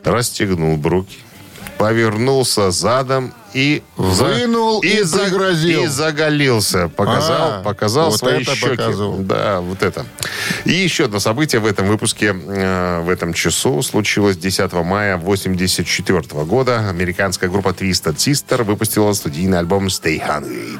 [0.04, 1.17] расстегнул бруки,
[1.80, 5.84] повернулся задом и за- Вынул и за- пригрозил.
[5.84, 8.70] и заголился, показал, А, показал вот свои это щеки.
[8.76, 9.18] показывал.
[9.20, 10.06] Да, вот это.
[10.65, 16.44] И еще одно событие в этом выпуске, э, в этом часу случилось 10 мая 1984
[16.44, 16.89] года.
[16.89, 20.78] Американская группа Twisted Sister выпустила студийный альбом Stay Hungry.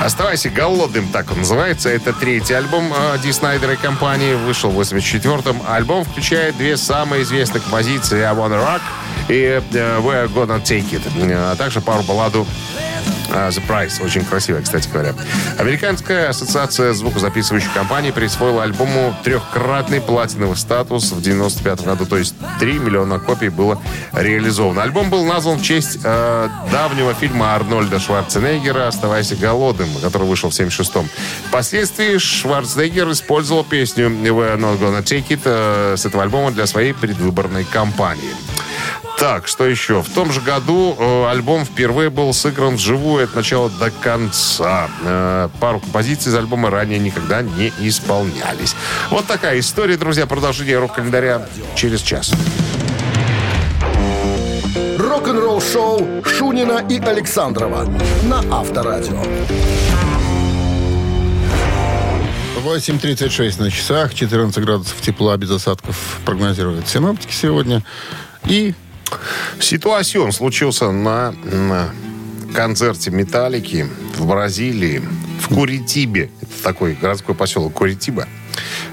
[0.00, 1.90] Оставайся голодным, так он называется.
[1.90, 4.32] Это третий альбом э, Ди Снайдера и компании.
[4.32, 5.60] Вышел в 84-м.
[5.68, 8.80] Альбом включает две самые известные композиции «I Wanna Rock»
[9.28, 12.46] и э, «We're Gonna Take It», э, а также пару балладу
[13.30, 14.04] «The Price».
[14.04, 15.14] Очень красивая, кстати говоря.
[15.58, 22.06] Американская ассоциация звукозаписывающих компаний присвоила альбому трехкратный платиновый статус в 95 году.
[22.06, 23.80] То есть 3 миллиона копий было
[24.12, 24.82] реализовано.
[24.82, 30.52] Альбом был назван в честь э, давнего фильма Арнольда Шварценеггера «Оставайся голодным», который вышел в
[30.52, 31.08] 76-м.
[31.48, 36.92] Впоследствии Шварценеггер использовал песню «We're not gonna take it» э, с этого альбома для своей
[36.92, 38.34] предвыборной кампании.
[39.20, 40.00] Так, что еще?
[40.00, 44.88] В том же году э, альбом впервые был сыгран вживую от начала до конца.
[45.04, 48.74] Э, пару композиций из альбома ранее никогда не исполнялись.
[49.10, 50.26] Вот такая история, друзья.
[50.26, 52.32] Продолжение рок-календаря через час.
[54.96, 57.84] Рок-н-ролл-шоу Шунина и Александрова
[58.22, 59.22] на Авторадио.
[62.64, 67.82] 8.36 на часах, 14 градусов тепла без осадков прогнозируют синоптики сегодня.
[68.46, 68.74] И
[69.60, 71.90] Ситуацион случился на, на
[72.54, 75.02] концерте «Металлики» в Бразилии,
[75.40, 76.30] в Куритибе.
[76.40, 78.26] Это такой городской поселок Куритиба.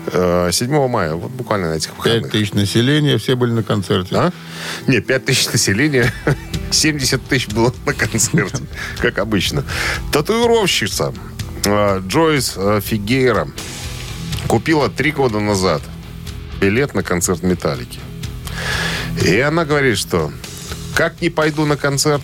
[0.08, 2.32] Э, 7 мая, вот буквально на этих 5 выходных.
[2.32, 4.16] тысяч населения, все были на концерте.
[4.16, 4.32] А?
[4.88, 6.14] Не, 5 тысяч населения,
[6.72, 8.64] 70 тысяч было на концерте,
[9.02, 9.64] как обычно.
[10.12, 11.14] Татуировщица
[11.66, 13.48] э, Джойс э, Фигейра
[14.48, 15.82] купила три года назад
[16.62, 18.00] билет на концерт «Металлики».
[19.26, 20.32] И она говорит, что
[20.96, 22.22] как не пойду на концерт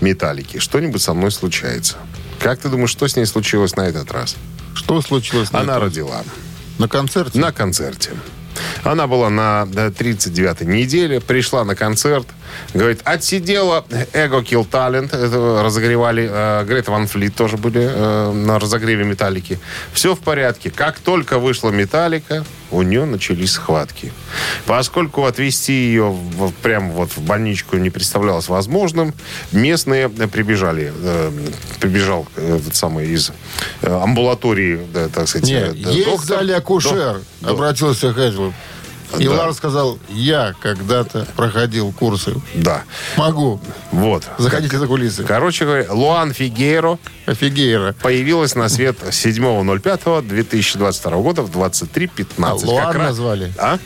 [0.00, 1.96] «Металлики», что-нибудь со мной случается.
[2.40, 4.36] Как ты думаешь, что с ней случилось на этот раз?
[4.74, 6.22] Что случилось на, Она этом- родила.
[6.78, 7.38] на концерте?
[7.38, 8.10] На концерте.
[8.82, 12.26] Она была на 39-й неделе, пришла на концерт,
[12.74, 19.04] Говорит, отсидела Эго Kill Talent, это разогревали, э, Ван Флит тоже были э, на разогреве
[19.04, 19.58] Металлики.
[19.92, 20.70] Все в порядке.
[20.70, 24.12] Как только вышла Металлика, у нее начались схватки.
[24.66, 29.14] Поскольку отвезти ее в, прямо вот в больничку не представлялось возможным,
[29.52, 30.92] местные прибежали.
[31.02, 31.30] Э,
[31.80, 33.32] прибежал этот самый из
[33.82, 36.42] э, амбулатории, да, так сказать, Не, э, есть доктор.
[36.56, 37.20] акушер.
[37.40, 38.54] Док- Обратился Хэтфилд.
[39.18, 39.52] И Да.
[39.52, 42.34] Сказал, я когда-то проходил курсы.
[42.54, 42.84] Да,
[43.16, 43.60] Могу.
[43.90, 44.24] вот.
[44.38, 45.24] Заходите за кулисы.
[45.24, 47.96] Короче говоря, Луан Фигейро Офигейра.
[48.00, 52.26] появилась на свет 7.05.2022 года в 23.15.
[52.42, 53.52] А, Луан Как назвали?
[53.58, 53.78] А?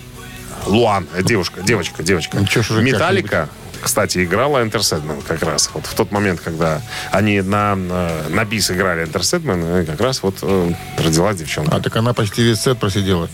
[0.67, 2.37] Луан, э, девушка, девочка, девочка.
[2.39, 3.49] Ничего Металлика,
[3.83, 5.71] кстати, играла Enter Sandman как раз.
[5.75, 10.73] Вот в тот момент, когда они на, на, бис играли э, как раз вот э,
[10.99, 11.77] родилась девчонка.
[11.77, 13.29] А так она почти весь сет просидела.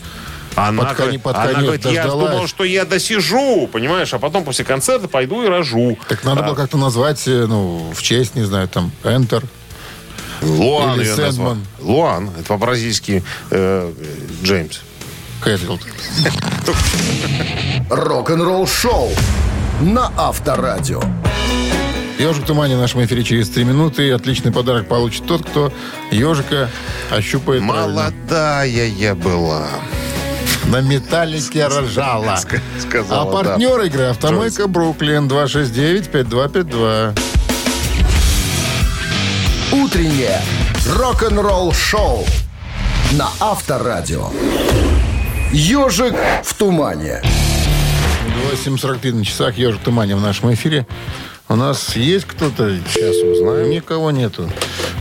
[0.55, 2.31] Она, коне- под она говорит, я дождалась.
[2.31, 5.97] думал, что я досижу, понимаешь, а потом после концерта пойду и рожу.
[6.09, 9.43] Так надо А, было как-то назвать, э, ну, в честь, не знаю, там, Enter.
[10.41, 11.57] Луан Или ее назвал.
[11.79, 13.93] Луан, это по-бразильски э,
[14.43, 14.79] Джеймс.
[15.41, 15.81] Хэтфилд.
[17.89, 19.09] Рок-н-ролл шоу
[19.81, 21.01] на Авторадио.
[22.19, 24.11] Ежик в тумане в нашем эфире через три минуты.
[24.11, 25.73] Отличный подарок получит тот, кто
[26.11, 26.69] ежика
[27.09, 27.87] ощупает правильно.
[27.87, 29.67] Молодая я была.
[30.67, 32.35] На металлике рожала.
[32.37, 33.49] Ска- А Сказала, да.
[33.49, 37.13] партнер игры «Автомойка Бруклин» 269-5252.
[39.71, 40.41] Утреннее
[40.97, 42.25] рок-н-ролл шоу
[43.13, 44.29] на Авторадио.
[45.51, 47.21] Ежик в тумане.
[48.53, 50.85] 8.45 на часах «Ежик в тумане» в нашем эфире.
[51.49, 52.77] У нас есть кто-то?
[52.93, 53.69] Сейчас узнаем.
[53.69, 54.49] Никого нету.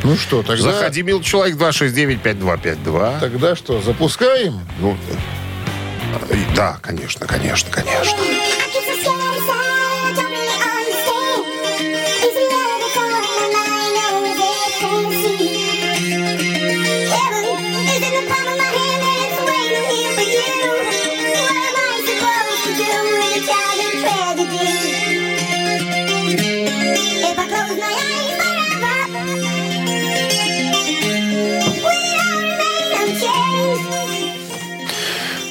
[0.02, 0.72] Ну что, тогда...
[0.72, 3.20] Заходи, мил человек, 269-5252.
[3.20, 4.60] Тогда что, запускаем?
[4.80, 4.96] Ну,
[6.30, 8.16] э, да, конечно, конечно, конечно.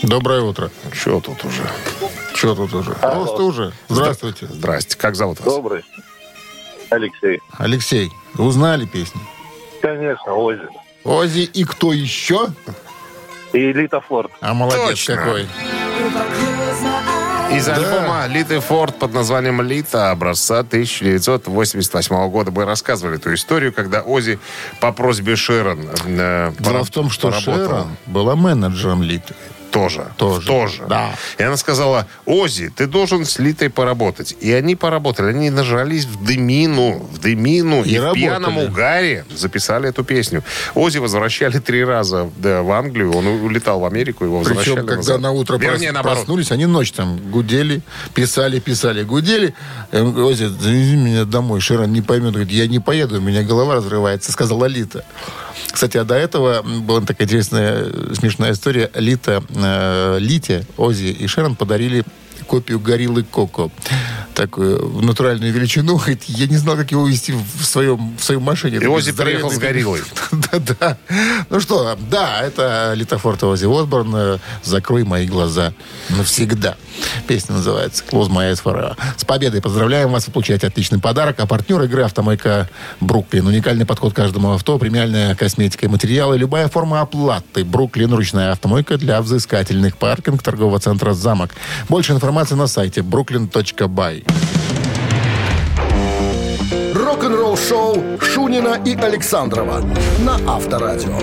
[0.10, 0.72] Доброе утро.
[0.92, 1.62] Что тут уже?
[2.34, 2.92] Что тут уже?
[2.96, 3.74] Просто уже.
[3.90, 4.48] Здравствуйте.
[4.48, 4.98] Здрасте.
[4.98, 5.54] Как зовут вас?
[5.54, 5.86] Добрый.
[6.90, 7.40] Алексей.
[7.60, 9.22] Алексей, узнали песню?
[9.84, 10.68] Конечно, Ози.
[11.04, 12.48] Ози и кто еще?
[13.54, 14.32] И Лита Форд.
[14.42, 15.16] А молодец Точно.
[15.16, 15.48] какой.
[17.52, 22.50] Из альбома «Литы Форд» под названием «Лита» образца 1988 года.
[22.52, 24.40] Мы рассказывали эту историю, когда Ози
[24.82, 27.58] по просьбе Шерон э, Дело пора- в том, что поработала.
[27.68, 29.36] Шерон была менеджером Литы.
[29.72, 30.08] Тоже.
[30.18, 30.48] Тоже.
[30.48, 30.84] Тоже.
[30.90, 31.12] Да.
[31.38, 34.36] И она сказала, Ози, ты должен с Литой поработать.
[34.40, 35.30] И они поработали.
[35.30, 37.08] Они нажрались в дымину.
[37.12, 37.84] В дымину.
[37.84, 38.22] И И, в работали.
[38.24, 40.44] пьяном угаре записали эту песню.
[40.76, 43.12] Ози возвращали три раза да, в Англию.
[43.14, 45.22] Он улетал в Америку, его возвращали Причем, когда назад.
[45.22, 47.82] на утро Вернее, прос- проснулись, они ночь там гудели,
[48.14, 49.54] писали, писали, гудели.
[49.92, 51.60] Ози, завези меня домой.
[51.62, 52.34] Широн не поймет.
[52.34, 55.06] Говорит, я не поеду, у меня голова разрывается, сказала Лита.
[55.72, 58.90] Кстати, а до этого была такая интересная, смешная история.
[58.96, 62.04] Лита, э, Лите, Ози и Шерон подарили
[62.50, 63.72] копию гориллы Коко.
[64.34, 66.02] Такую в натуральную величину.
[66.28, 68.78] Я не знал, как его вести в своем, в своей машине.
[68.78, 70.02] И Оззи приехал с гориллой.
[70.32, 70.98] Да-да.
[71.50, 75.74] Ну что, да, это Литофорт Оззи Осборн э, «Закрой мои глаза
[76.10, 76.76] навсегда».
[77.28, 78.96] Песня называется «Close my eyes forever».
[79.18, 80.26] С победой поздравляем вас.
[80.28, 81.36] Вы получаете отличный подарок.
[81.40, 83.46] А партнер игры «Автомойка Бруклин».
[83.46, 87.64] Уникальный подход к каждому авто, премиальная косметика и материалы, любая форма оплаты.
[87.64, 89.98] Бруклин– ручная автомойка для взыскательных.
[89.98, 91.52] Паркинг торгового центра «Замок».
[91.90, 94.24] Больше информации на сайте brooklyn.by.
[96.96, 99.84] Рок-н-ролл шоу Шунина и Александрова
[100.20, 101.20] на Авторадио.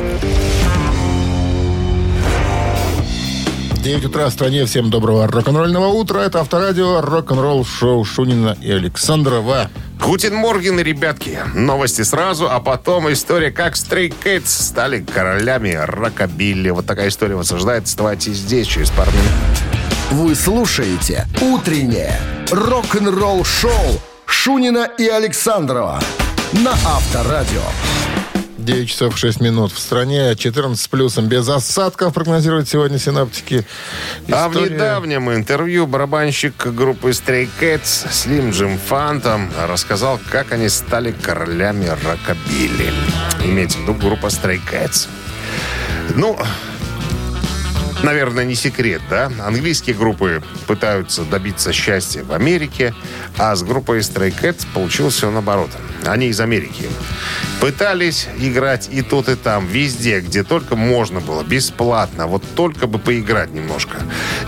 [3.83, 4.67] 9 утра в стране.
[4.67, 6.19] Всем доброго рок-н-ролльного утра.
[6.19, 9.71] Это Авторадио, рок-н-ролл шоу Шунина и Александрова.
[9.99, 11.39] Гутин Морген, ребятки.
[11.55, 16.69] Новости сразу, а потом история, как Stray Cats стали королями рокобилли.
[16.69, 17.85] Вот такая история вас ожидает.
[17.85, 19.96] Оставайтесь здесь через пару минут.
[20.11, 22.19] Вы слушаете «Утреннее
[22.51, 23.73] рок-н-ролл шоу»
[24.27, 26.01] Шунина и Александрова
[26.53, 27.61] на Авторадио.
[28.59, 33.65] 9 часов 6 минут в стране, 14 с плюсом, без осадков прогнозируют сегодня синаптики.
[34.31, 40.69] А в История- недавнем интервью барабанщик группы Stray Cats Slim Jim Phantom рассказал, как они
[40.69, 42.93] стали королями рокобилли.
[43.45, 45.07] Имеется в виду группа Stray Cats.
[46.17, 46.37] Ну,
[48.03, 49.31] наверное, не секрет, да?
[49.45, 52.95] Английские группы пытаются добиться счастья в Америке,
[53.39, 55.71] а с группой Stray Cats получилось все наоборот.
[56.05, 56.89] Они из Америки.
[57.61, 62.99] Пытались играть и тут, и там, везде, где только можно было, бесплатно, вот только бы
[62.99, 63.99] поиграть немножко.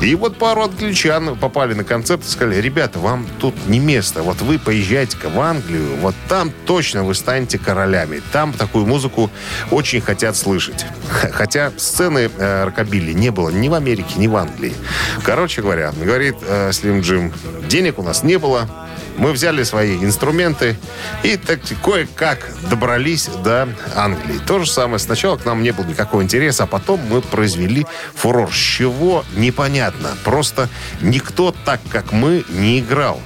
[0.03, 4.41] И вот пару англичан попали на концерт и сказали, ребята, вам тут не место, вот
[4.43, 8.23] вы поезжайте-ка в Англию, вот там точно вы станете королями.
[8.33, 9.31] Там такую музыку
[9.71, 10.85] очень хотят слышать.
[11.33, 14.75] Хотя сцены э, рокобилли не было ни в Америке, ни в Англии.
[15.23, 17.33] Короче говоря, говорит э, Слим Джим,
[17.69, 18.69] денег у нас не было,
[19.17, 20.77] мы взяли свои инструменты
[21.23, 24.41] и так кое-как добрались до Англии.
[24.45, 24.99] То же самое.
[24.99, 28.51] Сначала к нам не было никакого интереса, а потом мы произвели фурор.
[28.53, 29.25] С чего?
[29.37, 30.11] Непонятно.
[30.25, 30.69] Просто
[31.01, 33.21] никто так, как мы, не играл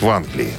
[0.00, 0.54] в Англии.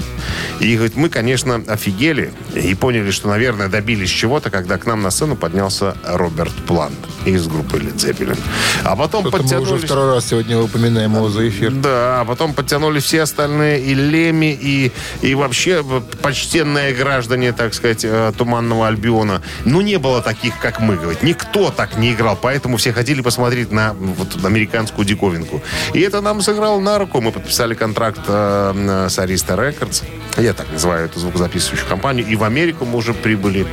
[0.60, 5.12] И говорит, мы, конечно, офигели и поняли, что, наверное, добились чего-то, когда к нам на
[5.12, 8.40] сцену поднялся Роберт Плант из группы Led Zeppelin.
[8.84, 9.84] А потом Это мы уже подтянулись...
[9.86, 11.72] второй раз сегодня упоминаем его за эфир.
[11.72, 15.84] Да, а потом подтянули все остальные, и Леми, и, и вообще
[16.22, 19.42] почтенные граждане, так сказать, э, Туманного Альбиона.
[19.66, 21.24] Ну, не было таких, как мы, говорит.
[21.24, 25.62] Никто так не играл, поэтому все хотели посмотреть на вот, американскую диковинку.
[25.94, 27.22] И это нам сыграло на руку.
[27.22, 30.04] Мы подписали контракт э, с Arista Records.
[30.38, 32.26] Я так называю эту звукозаписывающую компанию.
[32.28, 33.68] И в Америку мы уже прибыли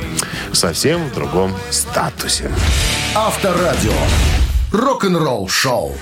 [0.51, 2.51] совсем в другом статусе.
[3.15, 3.93] Авторадио.
[4.71, 5.97] Рок-н-ролл шоу.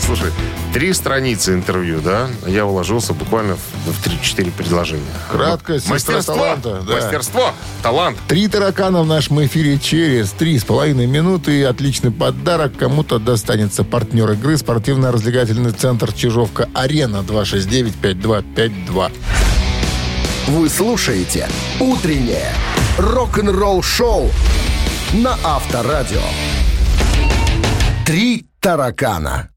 [0.00, 0.32] Слушай,
[0.74, 2.28] три страницы интервью, да?
[2.48, 3.60] Я уложился буквально в,
[3.92, 5.04] в 3-4 предложения.
[5.30, 6.34] Краткая сестра Мастерство!
[6.34, 6.94] таланта, да.
[6.96, 7.52] Мастерство!
[7.80, 8.18] Талант!
[8.26, 11.60] Три таракана в нашем эфире через три с половиной минуты.
[11.60, 13.84] И отличный подарок кому-то достанется.
[13.84, 19.12] Партнер игры спортивно-развлекательный центр Чижовка-Арена 269-5252.
[20.48, 22.52] Вы слушаете «Утреннее
[22.98, 24.28] рок-н-ролл-шоу»
[25.12, 26.20] на Авторадио.
[28.04, 29.50] Три таракана.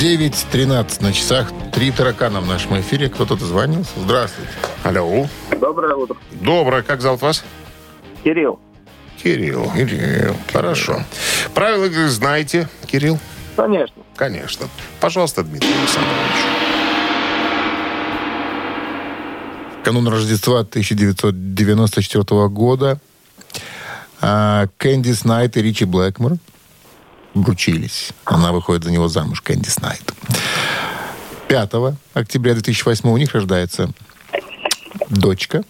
[0.00, 1.52] 9.13 на часах.
[1.74, 3.10] Три таракана в нашем эфире.
[3.10, 3.90] Кто-то дозвонился.
[3.98, 4.50] Здравствуйте.
[4.82, 5.28] Алло.
[5.60, 6.16] Доброе утро.
[6.40, 6.80] Доброе.
[6.82, 7.44] Как зовут вас?
[8.24, 8.58] Кирилл.
[9.22, 9.70] Кирилл.
[9.76, 10.34] Кирилл.
[10.50, 11.04] Хорошо.
[11.52, 13.18] Правила игры знаете, Кирилл?
[13.56, 14.02] Конечно.
[14.16, 14.68] Конечно.
[15.00, 16.16] Пожалуйста, Дмитрий Александрович.
[19.84, 22.98] Канун Рождества 1994 года
[24.22, 26.38] а, Кэндис Найт и Ричи Блэкмор
[27.34, 28.10] вручились.
[28.24, 30.12] Она выходит за него замуж, Кэндис Найт.
[31.48, 31.72] 5
[32.14, 33.90] октября 2008 у них рождается
[35.08, 35.64] дочка.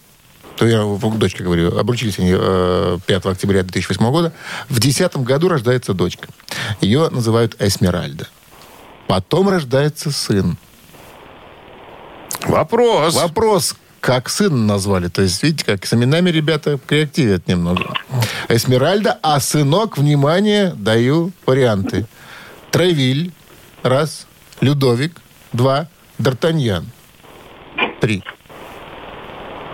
[0.55, 0.83] То я
[1.15, 1.77] дочка говорю.
[1.77, 4.33] Обручились они э, 5 октября 2008 года.
[4.69, 6.27] В 2010 году рождается дочка.
[6.81, 8.27] Ее называют Эсмеральда.
[9.07, 10.57] Потом рождается сын.
[12.45, 13.15] Вопрос.
[13.15, 15.07] Вопрос, как сына назвали.
[15.07, 17.93] То есть, видите, как с именами ребята креативят немного.
[18.49, 22.07] Эсмеральда, а сынок, внимание, даю варианты.
[22.71, 23.31] Тревиль,
[23.83, 24.27] раз.
[24.59, 25.21] Людовик,
[25.53, 25.87] два.
[26.19, 26.85] Д'Артаньян,
[27.99, 28.23] три.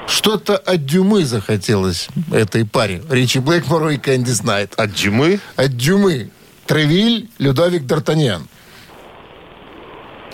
[0.07, 3.03] Что-то от Дюмы захотелось этой паре.
[3.09, 4.73] Ричи Блэкмору и Кэндис Найт.
[4.77, 5.41] От Джимы?
[5.57, 6.29] От Дюмы.
[6.65, 8.43] Тревиль, Людовик, Д'Артаньян.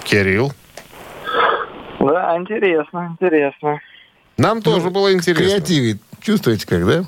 [0.04, 0.54] Кирилл.
[2.34, 3.80] Да, интересно, интересно.
[4.38, 5.46] Нам тоже было интересно.
[5.46, 6.02] Креативит.
[6.22, 7.04] Чувствуете как, да?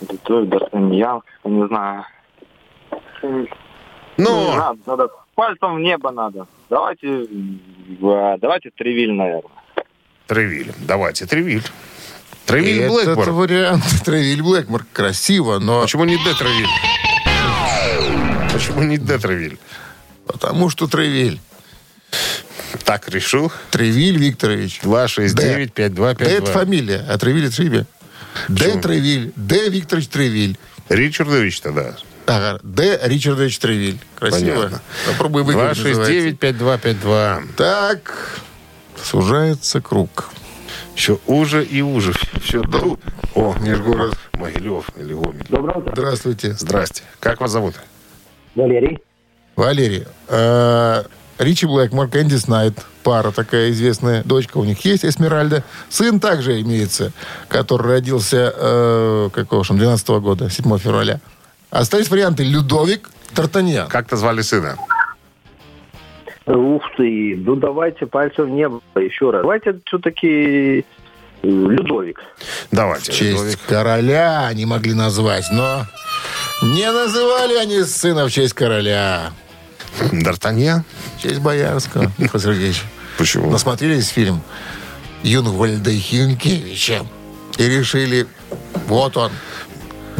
[0.00, 2.04] Д'Артаньян, не знаю.
[4.16, 6.46] Но надо, надо пальцем в небо надо.
[6.70, 7.26] Давайте,
[8.02, 9.52] а, давайте Тревиль, наверное.
[10.26, 10.72] Тревиль.
[10.78, 11.64] Давайте, Тревиль.
[12.46, 13.30] Тревиль Этот Блэкмор.
[13.32, 14.86] вариант Тревиль Блэкмор.
[14.92, 15.82] Красиво, но...
[15.82, 16.34] Почему не Д.
[16.38, 16.66] Тревиль?
[18.52, 19.18] Почему не Д.
[19.18, 19.58] Тревиль?
[20.26, 21.40] Потому что Тревиль.
[22.84, 23.52] Так решил.
[23.70, 24.80] Тревиль Викторович.
[24.82, 26.18] 269-5252.
[26.18, 27.86] Д это фамилия, а Тревиль это имя.
[28.48, 28.80] Д.
[28.80, 29.32] Тревиль.
[29.36, 29.68] Д.
[29.68, 30.58] Викторович Тревиль.
[30.88, 31.94] Ричардович тогда.
[32.26, 33.00] Ага, Д.
[33.04, 33.98] Ричардович Тревиль.
[34.18, 34.54] Красиво.
[34.54, 34.82] Понятно.
[35.06, 35.78] Попробуй выиграть.
[35.78, 36.46] называется.
[36.46, 37.48] 269-5252.
[37.56, 38.40] Так,
[39.02, 40.30] сужается круг.
[40.94, 42.12] Все уже и уже.
[42.42, 43.00] Все тут.
[43.34, 45.46] О, Нижгород, Могилев или Гомель.
[45.92, 46.52] Здравствуйте.
[46.52, 47.02] Здрасте.
[47.20, 47.74] Как вас зовут?
[48.54, 48.98] Валерий.
[49.56, 51.04] Валерий, э,
[51.40, 55.64] Ричи Блэкмор, Кэндис Найт, пара такая известная, дочка у них есть, Эсмеральда.
[55.88, 57.12] Сын также имеется,
[57.48, 61.18] который родился, э, какого же, он, 12 года, 7 февраля.
[61.70, 63.88] Остались варианты Людовик, Тартаньян.
[63.88, 64.76] Как-то звали сына?
[66.44, 69.40] Ух ты, ну давайте пальцем в небо еще раз.
[69.40, 70.84] Давайте все-таки
[71.42, 72.20] Людовик.
[72.70, 73.12] Давайте.
[73.12, 73.58] В честь Людовик.
[73.66, 75.86] короля они могли назвать, но
[76.62, 79.30] не называли они сына в честь короля.
[80.12, 80.82] Д'Артаньян?
[81.16, 82.82] В честь боярского, Михаил Сергеевич.
[83.18, 83.50] Почему?
[83.50, 84.42] Насмотрелись фильм
[85.22, 87.04] Юнгвальда Хинкевича
[87.58, 88.26] и решили,
[88.86, 89.30] вот он,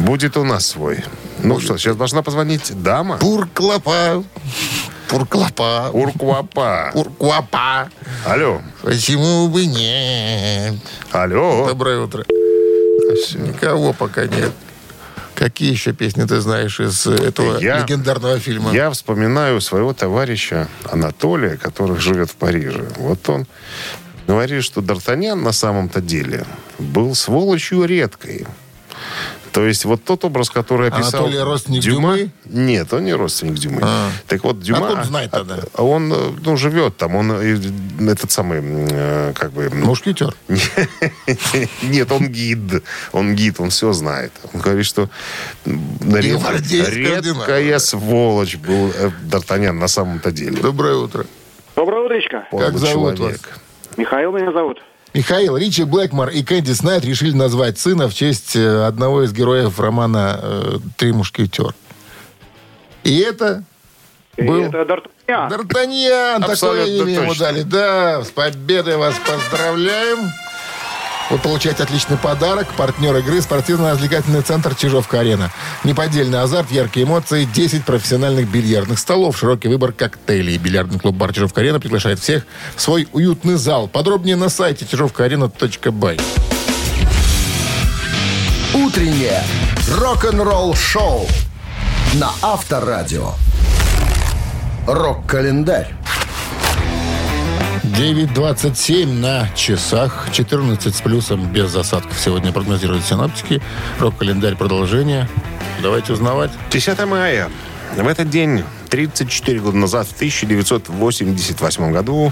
[0.01, 1.03] Будет у нас свой.
[1.43, 3.17] Ну что, сейчас должна позвонить дама?
[3.17, 4.23] Пурклопа.
[5.07, 5.89] Пурклопа.
[5.93, 6.89] Уркуапа.
[6.93, 7.89] Пуркуапа.
[8.25, 8.61] Алло.
[8.81, 10.75] Почему бы нет?
[11.11, 11.67] Алло.
[11.67, 12.25] Доброе утро.
[13.35, 14.51] Никого пока нет.
[15.41, 18.71] Какие еще песни ты знаешь из э, этого Я- легендарного фильма?
[18.73, 22.85] Я вспоминаю своего товарища Анатолия, который живет в Париже.
[22.97, 23.47] Вот он
[24.27, 26.45] говорит, что Д'Артаньян на самом-то деле
[26.77, 28.45] был сволочью редкой.
[29.51, 31.25] То есть вот тот образ, который описал...
[31.25, 32.17] Анатолий родственник Дюма?
[32.17, 32.31] Дюмы?
[32.45, 33.81] Нет, он не родственник Дюмы.
[33.83, 34.09] А.
[34.27, 34.87] Так вот, Дюма...
[34.87, 35.59] Откуда знает тогда?
[35.73, 39.69] а Он, э, ну, живет там, он э, этот самый, э, как бы...
[39.69, 40.33] Мушкетер.
[41.81, 42.83] Нет, он гид.
[43.11, 44.31] Он гид, он все знает.
[44.53, 45.09] Он говорит, что
[45.65, 48.93] редкая сволочь был
[49.29, 50.61] Д'Артаньян на самом-то деле.
[50.61, 51.25] Доброе утро.
[51.75, 52.47] Доброе утречко.
[52.51, 53.59] Как зовут человек.
[53.97, 54.79] Михаил меня зовут.
[55.13, 59.79] Михаил, Ричи Блэкмор и Кэнди Снайт решили назвать сына в честь э, одного из героев
[59.79, 61.75] романа э, «Три мушкетер».
[63.03, 63.63] И это
[64.37, 65.49] И был Это Д'Артаньян.
[65.49, 66.45] Д'Артаньян.
[66.45, 67.63] Такое имя ему дали.
[67.63, 70.31] Да, с победой вас поздравляем.
[71.31, 72.67] Вы получаете отличный подарок.
[72.75, 75.49] Партнер игры спортивно-развлекательный центр «Чижовка-арена».
[75.85, 80.57] Неподдельный азарт, яркие эмоции, 10 профессиональных бильярдных столов, широкий выбор коктейлей.
[80.57, 82.43] Бильярдный клуб «Бар Чижовка-арена» приглашает всех
[82.75, 83.87] в свой уютный зал.
[83.87, 86.19] Подробнее на сайте чижовкаарена.бай.
[88.73, 89.41] Утреннее
[89.99, 91.27] рок-н-ролл-шоу
[92.15, 93.31] на Авторадио.
[94.85, 95.93] Рок-календарь.
[97.91, 100.29] 9.27 на часах.
[100.31, 102.17] 14 с плюсом без засадков.
[102.17, 103.61] Сегодня прогнозируют синаптики.
[103.99, 105.27] Рок-календарь продолжение.
[105.83, 106.51] Давайте узнавать.
[106.69, 107.49] 10 мая.
[107.97, 112.31] В этот день, 34 года назад, в 1988 году,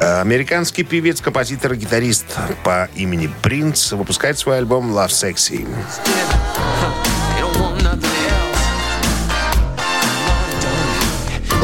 [0.00, 2.26] э, американский певец, композитор и гитарист
[2.62, 5.66] по имени Принц выпускает свой альбом «Love Sexy».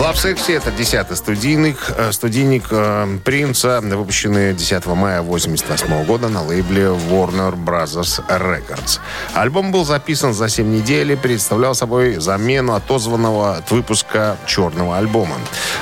[0.01, 6.43] Love Sexy это десятый студийник, э, студийник э, Принца, выпущенный 10 мая 1988 года на
[6.43, 8.99] лейбле Warner Brothers Records.
[9.35, 15.37] Альбом был записан за 7 недель и представлял собой замену отозванного от выпуска черного альбома.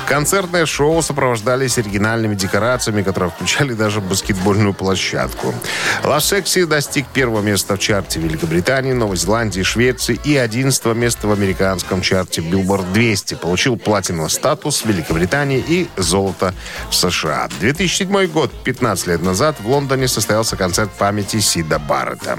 [0.09, 5.55] Концертное шоу сопровождались оригинальными декорациями, которые включали даже баскетбольную площадку.
[6.03, 11.33] Love Sexy достиг первого места в чарте Великобритании, Новой Зеландии, Швеции и 11 места в
[11.33, 13.35] американском чарте Billboard 200.
[13.35, 13.77] Получил
[14.09, 16.55] платиновый статус Великобритании и золото
[16.91, 17.49] в США.
[17.61, 22.39] 2007 год, 15 лет назад, в Лондоне состоялся концерт памяти Сида Баррета.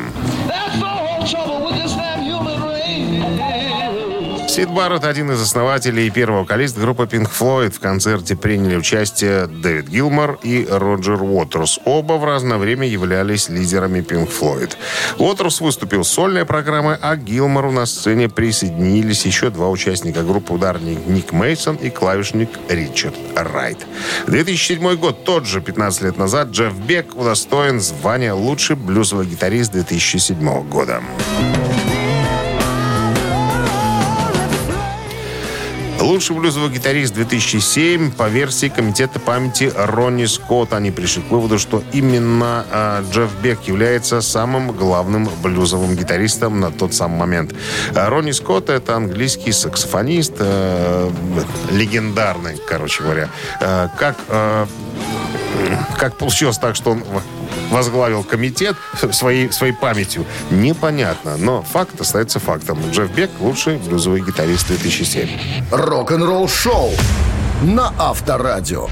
[4.50, 7.70] Сид Барретт, один из основателей и первый вокалист группы Pink Floyd.
[7.70, 11.80] В концерте приняли участие Дэвид Гилмор и Роджер Уотерс.
[11.86, 14.72] Оба в разное время являлись лидерами Pink Floyd.
[15.20, 21.06] Уотерс выступил с сольной программой, а Гилмору на сцене присоединились еще два участника группы ударник
[21.06, 23.86] Ник Мейсон и клавишник Ричард Райт.
[24.26, 30.68] 2007 год, тот же 15 лет назад, Джефф Бек удостоен звания лучший блюзовый гитарист 2007
[30.68, 31.04] года.
[36.10, 40.74] Лучший блюзовый гитарист 2007 по версии Комитета памяти Ронни Скотт.
[40.74, 46.72] Они пришли к выводу, что именно э, Джефф Бек является самым главным блюзовым гитаристом на
[46.72, 47.54] тот самый момент.
[47.94, 51.12] А Ронни Скотт это английский саксофонист, э,
[51.70, 53.30] легендарный, короче говоря.
[53.62, 54.66] Э, как, э,
[56.00, 57.04] как получилось так, что он
[57.70, 58.76] возглавил комитет
[59.12, 61.38] своей, своей памятью, непонятно.
[61.38, 62.80] Но факт остается фактом.
[62.92, 65.30] Джефф Бек лучший блюзовый гитарист 2007.
[65.72, 66.92] Рок-н-ролл-шоу
[67.62, 68.88] на Авторадио.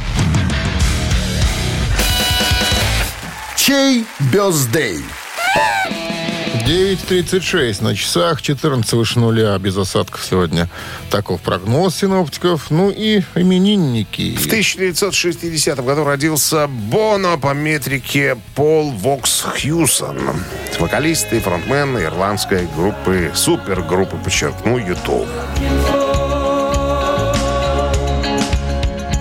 [3.55, 5.03] Чей бездей?
[6.67, 10.67] 9.36 на часах, 14 выше нуля, без осадков сегодня.
[11.09, 12.69] Таков прогноз синоптиков.
[12.71, 14.35] Ну и именинники.
[14.35, 20.19] В 1960 году родился Боно по метрике Пол Вокс Хьюсон.
[20.77, 25.29] Вокалист и фронтмен ирландской группы, супергруппы, подчеркну, YouTube.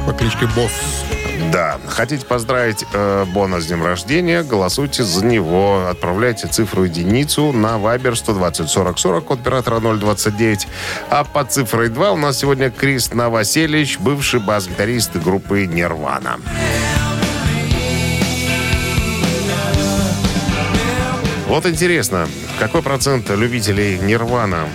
[0.04, 1.15] По кличке Босс.
[1.52, 1.78] Да.
[1.88, 4.42] Хотите поздравить э, Бона с днем рождения?
[4.42, 5.86] Голосуйте за него.
[5.88, 10.66] Отправляйте цифру единицу на Viber 120 40 40, код оператора 029.
[11.10, 16.38] А под цифрой 2 у нас сегодня Крис Новоселич, бывший бас-гитарист группы Нирвана.
[21.46, 22.28] Вот интересно,
[22.58, 24.66] какой процент любителей Нирвана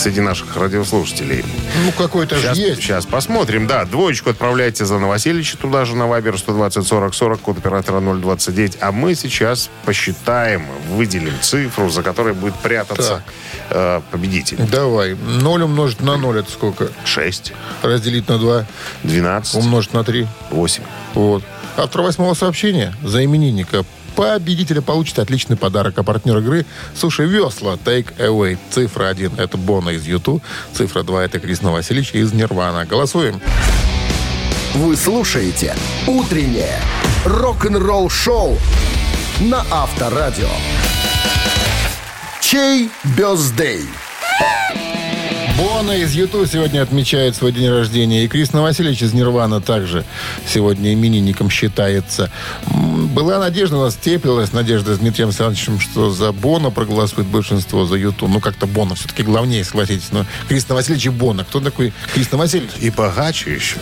[0.00, 1.44] среди наших радиослушателей.
[1.84, 2.80] Ну, какой-то же есть.
[2.80, 3.66] сейчас посмотрим.
[3.66, 8.78] Да, двоечку отправляйте за Новосельича туда же на Вайбер 120 40 40, код оператора 029.
[8.80, 13.22] А мы сейчас посчитаем, выделим цифру, за которой будет прятаться
[13.68, 14.56] э, победитель.
[14.70, 15.14] Давай.
[15.14, 16.88] 0 умножить на 0 это сколько?
[17.04, 18.66] 6, Разделить на 2.
[19.02, 20.26] 12, Умножить на 3.
[20.50, 20.82] 8.
[21.14, 21.44] Вот.
[21.76, 23.84] Автор восьмого сообщения за именинника
[24.16, 25.98] победителя получит отличный подарок.
[25.98, 28.58] А партнер игры «Суши Весла» Take Away.
[28.70, 30.42] Цифра 1– это Бона из Юту.
[30.72, 32.84] Цифра 2– это Крис Новосельевич из Нирвана.
[32.86, 33.40] Голосуем.
[34.74, 35.74] Вы слушаете
[36.06, 36.80] «Утреннее
[37.24, 38.56] рок-н-ролл-шоу»
[39.40, 40.48] на Авторадио.
[42.40, 43.86] Чей бездей?
[45.60, 48.24] Бона из Юту сегодня отмечает свой день рождения.
[48.24, 50.06] И Крис Новосельевич из Нирвана также
[50.46, 52.30] сегодня именинником считается.
[52.66, 57.96] Была надежда, у нас теплилась надежда с Дмитрием Александровичем, что за Бона проголосует большинство, за
[57.96, 58.26] Юту.
[58.26, 60.12] Ну, как-то Бона все-таки главнее, согласитесь.
[60.12, 61.44] Но Крис Новосельевич и Бона.
[61.44, 62.70] Кто такой Крис Новосельевич?
[62.80, 63.76] И богаче еще.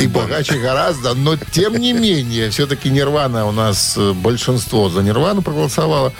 [0.00, 5.40] И богаче гораздо, но тем не менее, все-таки Нирвана у нас э, большинство за Нирвану
[5.40, 6.12] проголосовало.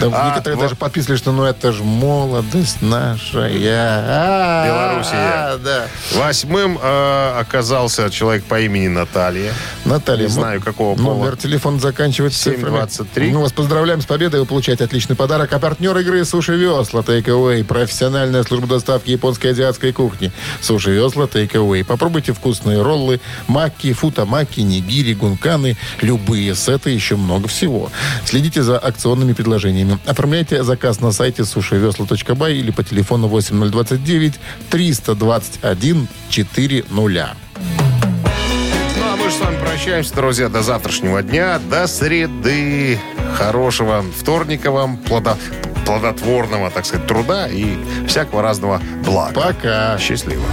[0.00, 3.46] Да, А, некоторые вот- даже подписывали, что ну это же молодость наша.
[3.48, 4.04] Я...
[4.06, 5.14] А, Белоруссия.
[5.16, 5.86] а, да.
[6.14, 9.52] Восьмым э, оказался человек по имени Наталья.
[9.84, 11.14] Наталья, Не мо- знаю, какого пола.
[11.14, 12.64] Номер телефона заканчивается цифрами.
[12.76, 13.30] 723.
[13.32, 14.40] Мы вас поздравляем с победой.
[14.40, 15.52] Вы получаете отличный подарок.
[15.52, 17.64] А партнер игры Суши Весла Take Away.
[17.64, 20.32] Профессиональная служба доставки японской азиатской кухни.
[20.60, 21.84] Суши Весла Take.
[21.84, 25.76] Попробуйте вкусные роллы, маки, футамаки, нигири, гунканы.
[26.00, 27.90] Любые сеты, еще много всего.
[28.24, 29.75] Следите за акционными предложениями.
[30.06, 34.34] Оформляйте заказ на сайте сушивесла.бай или по телефону 8029
[34.70, 36.86] 321 400.
[38.98, 42.98] Ну, а мы же с вами прощаемся, друзья, до завтрашнего дня, до среды.
[43.36, 45.36] Хорошего вторника вам, плодо-
[45.84, 49.34] плодотворного, так сказать, труда и всякого разного блага.
[49.34, 49.98] Пока.
[49.98, 50.44] Счастливо.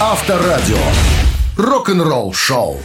[0.00, 0.78] Авторадио.
[1.56, 2.80] Рок-н-ролл-шоу.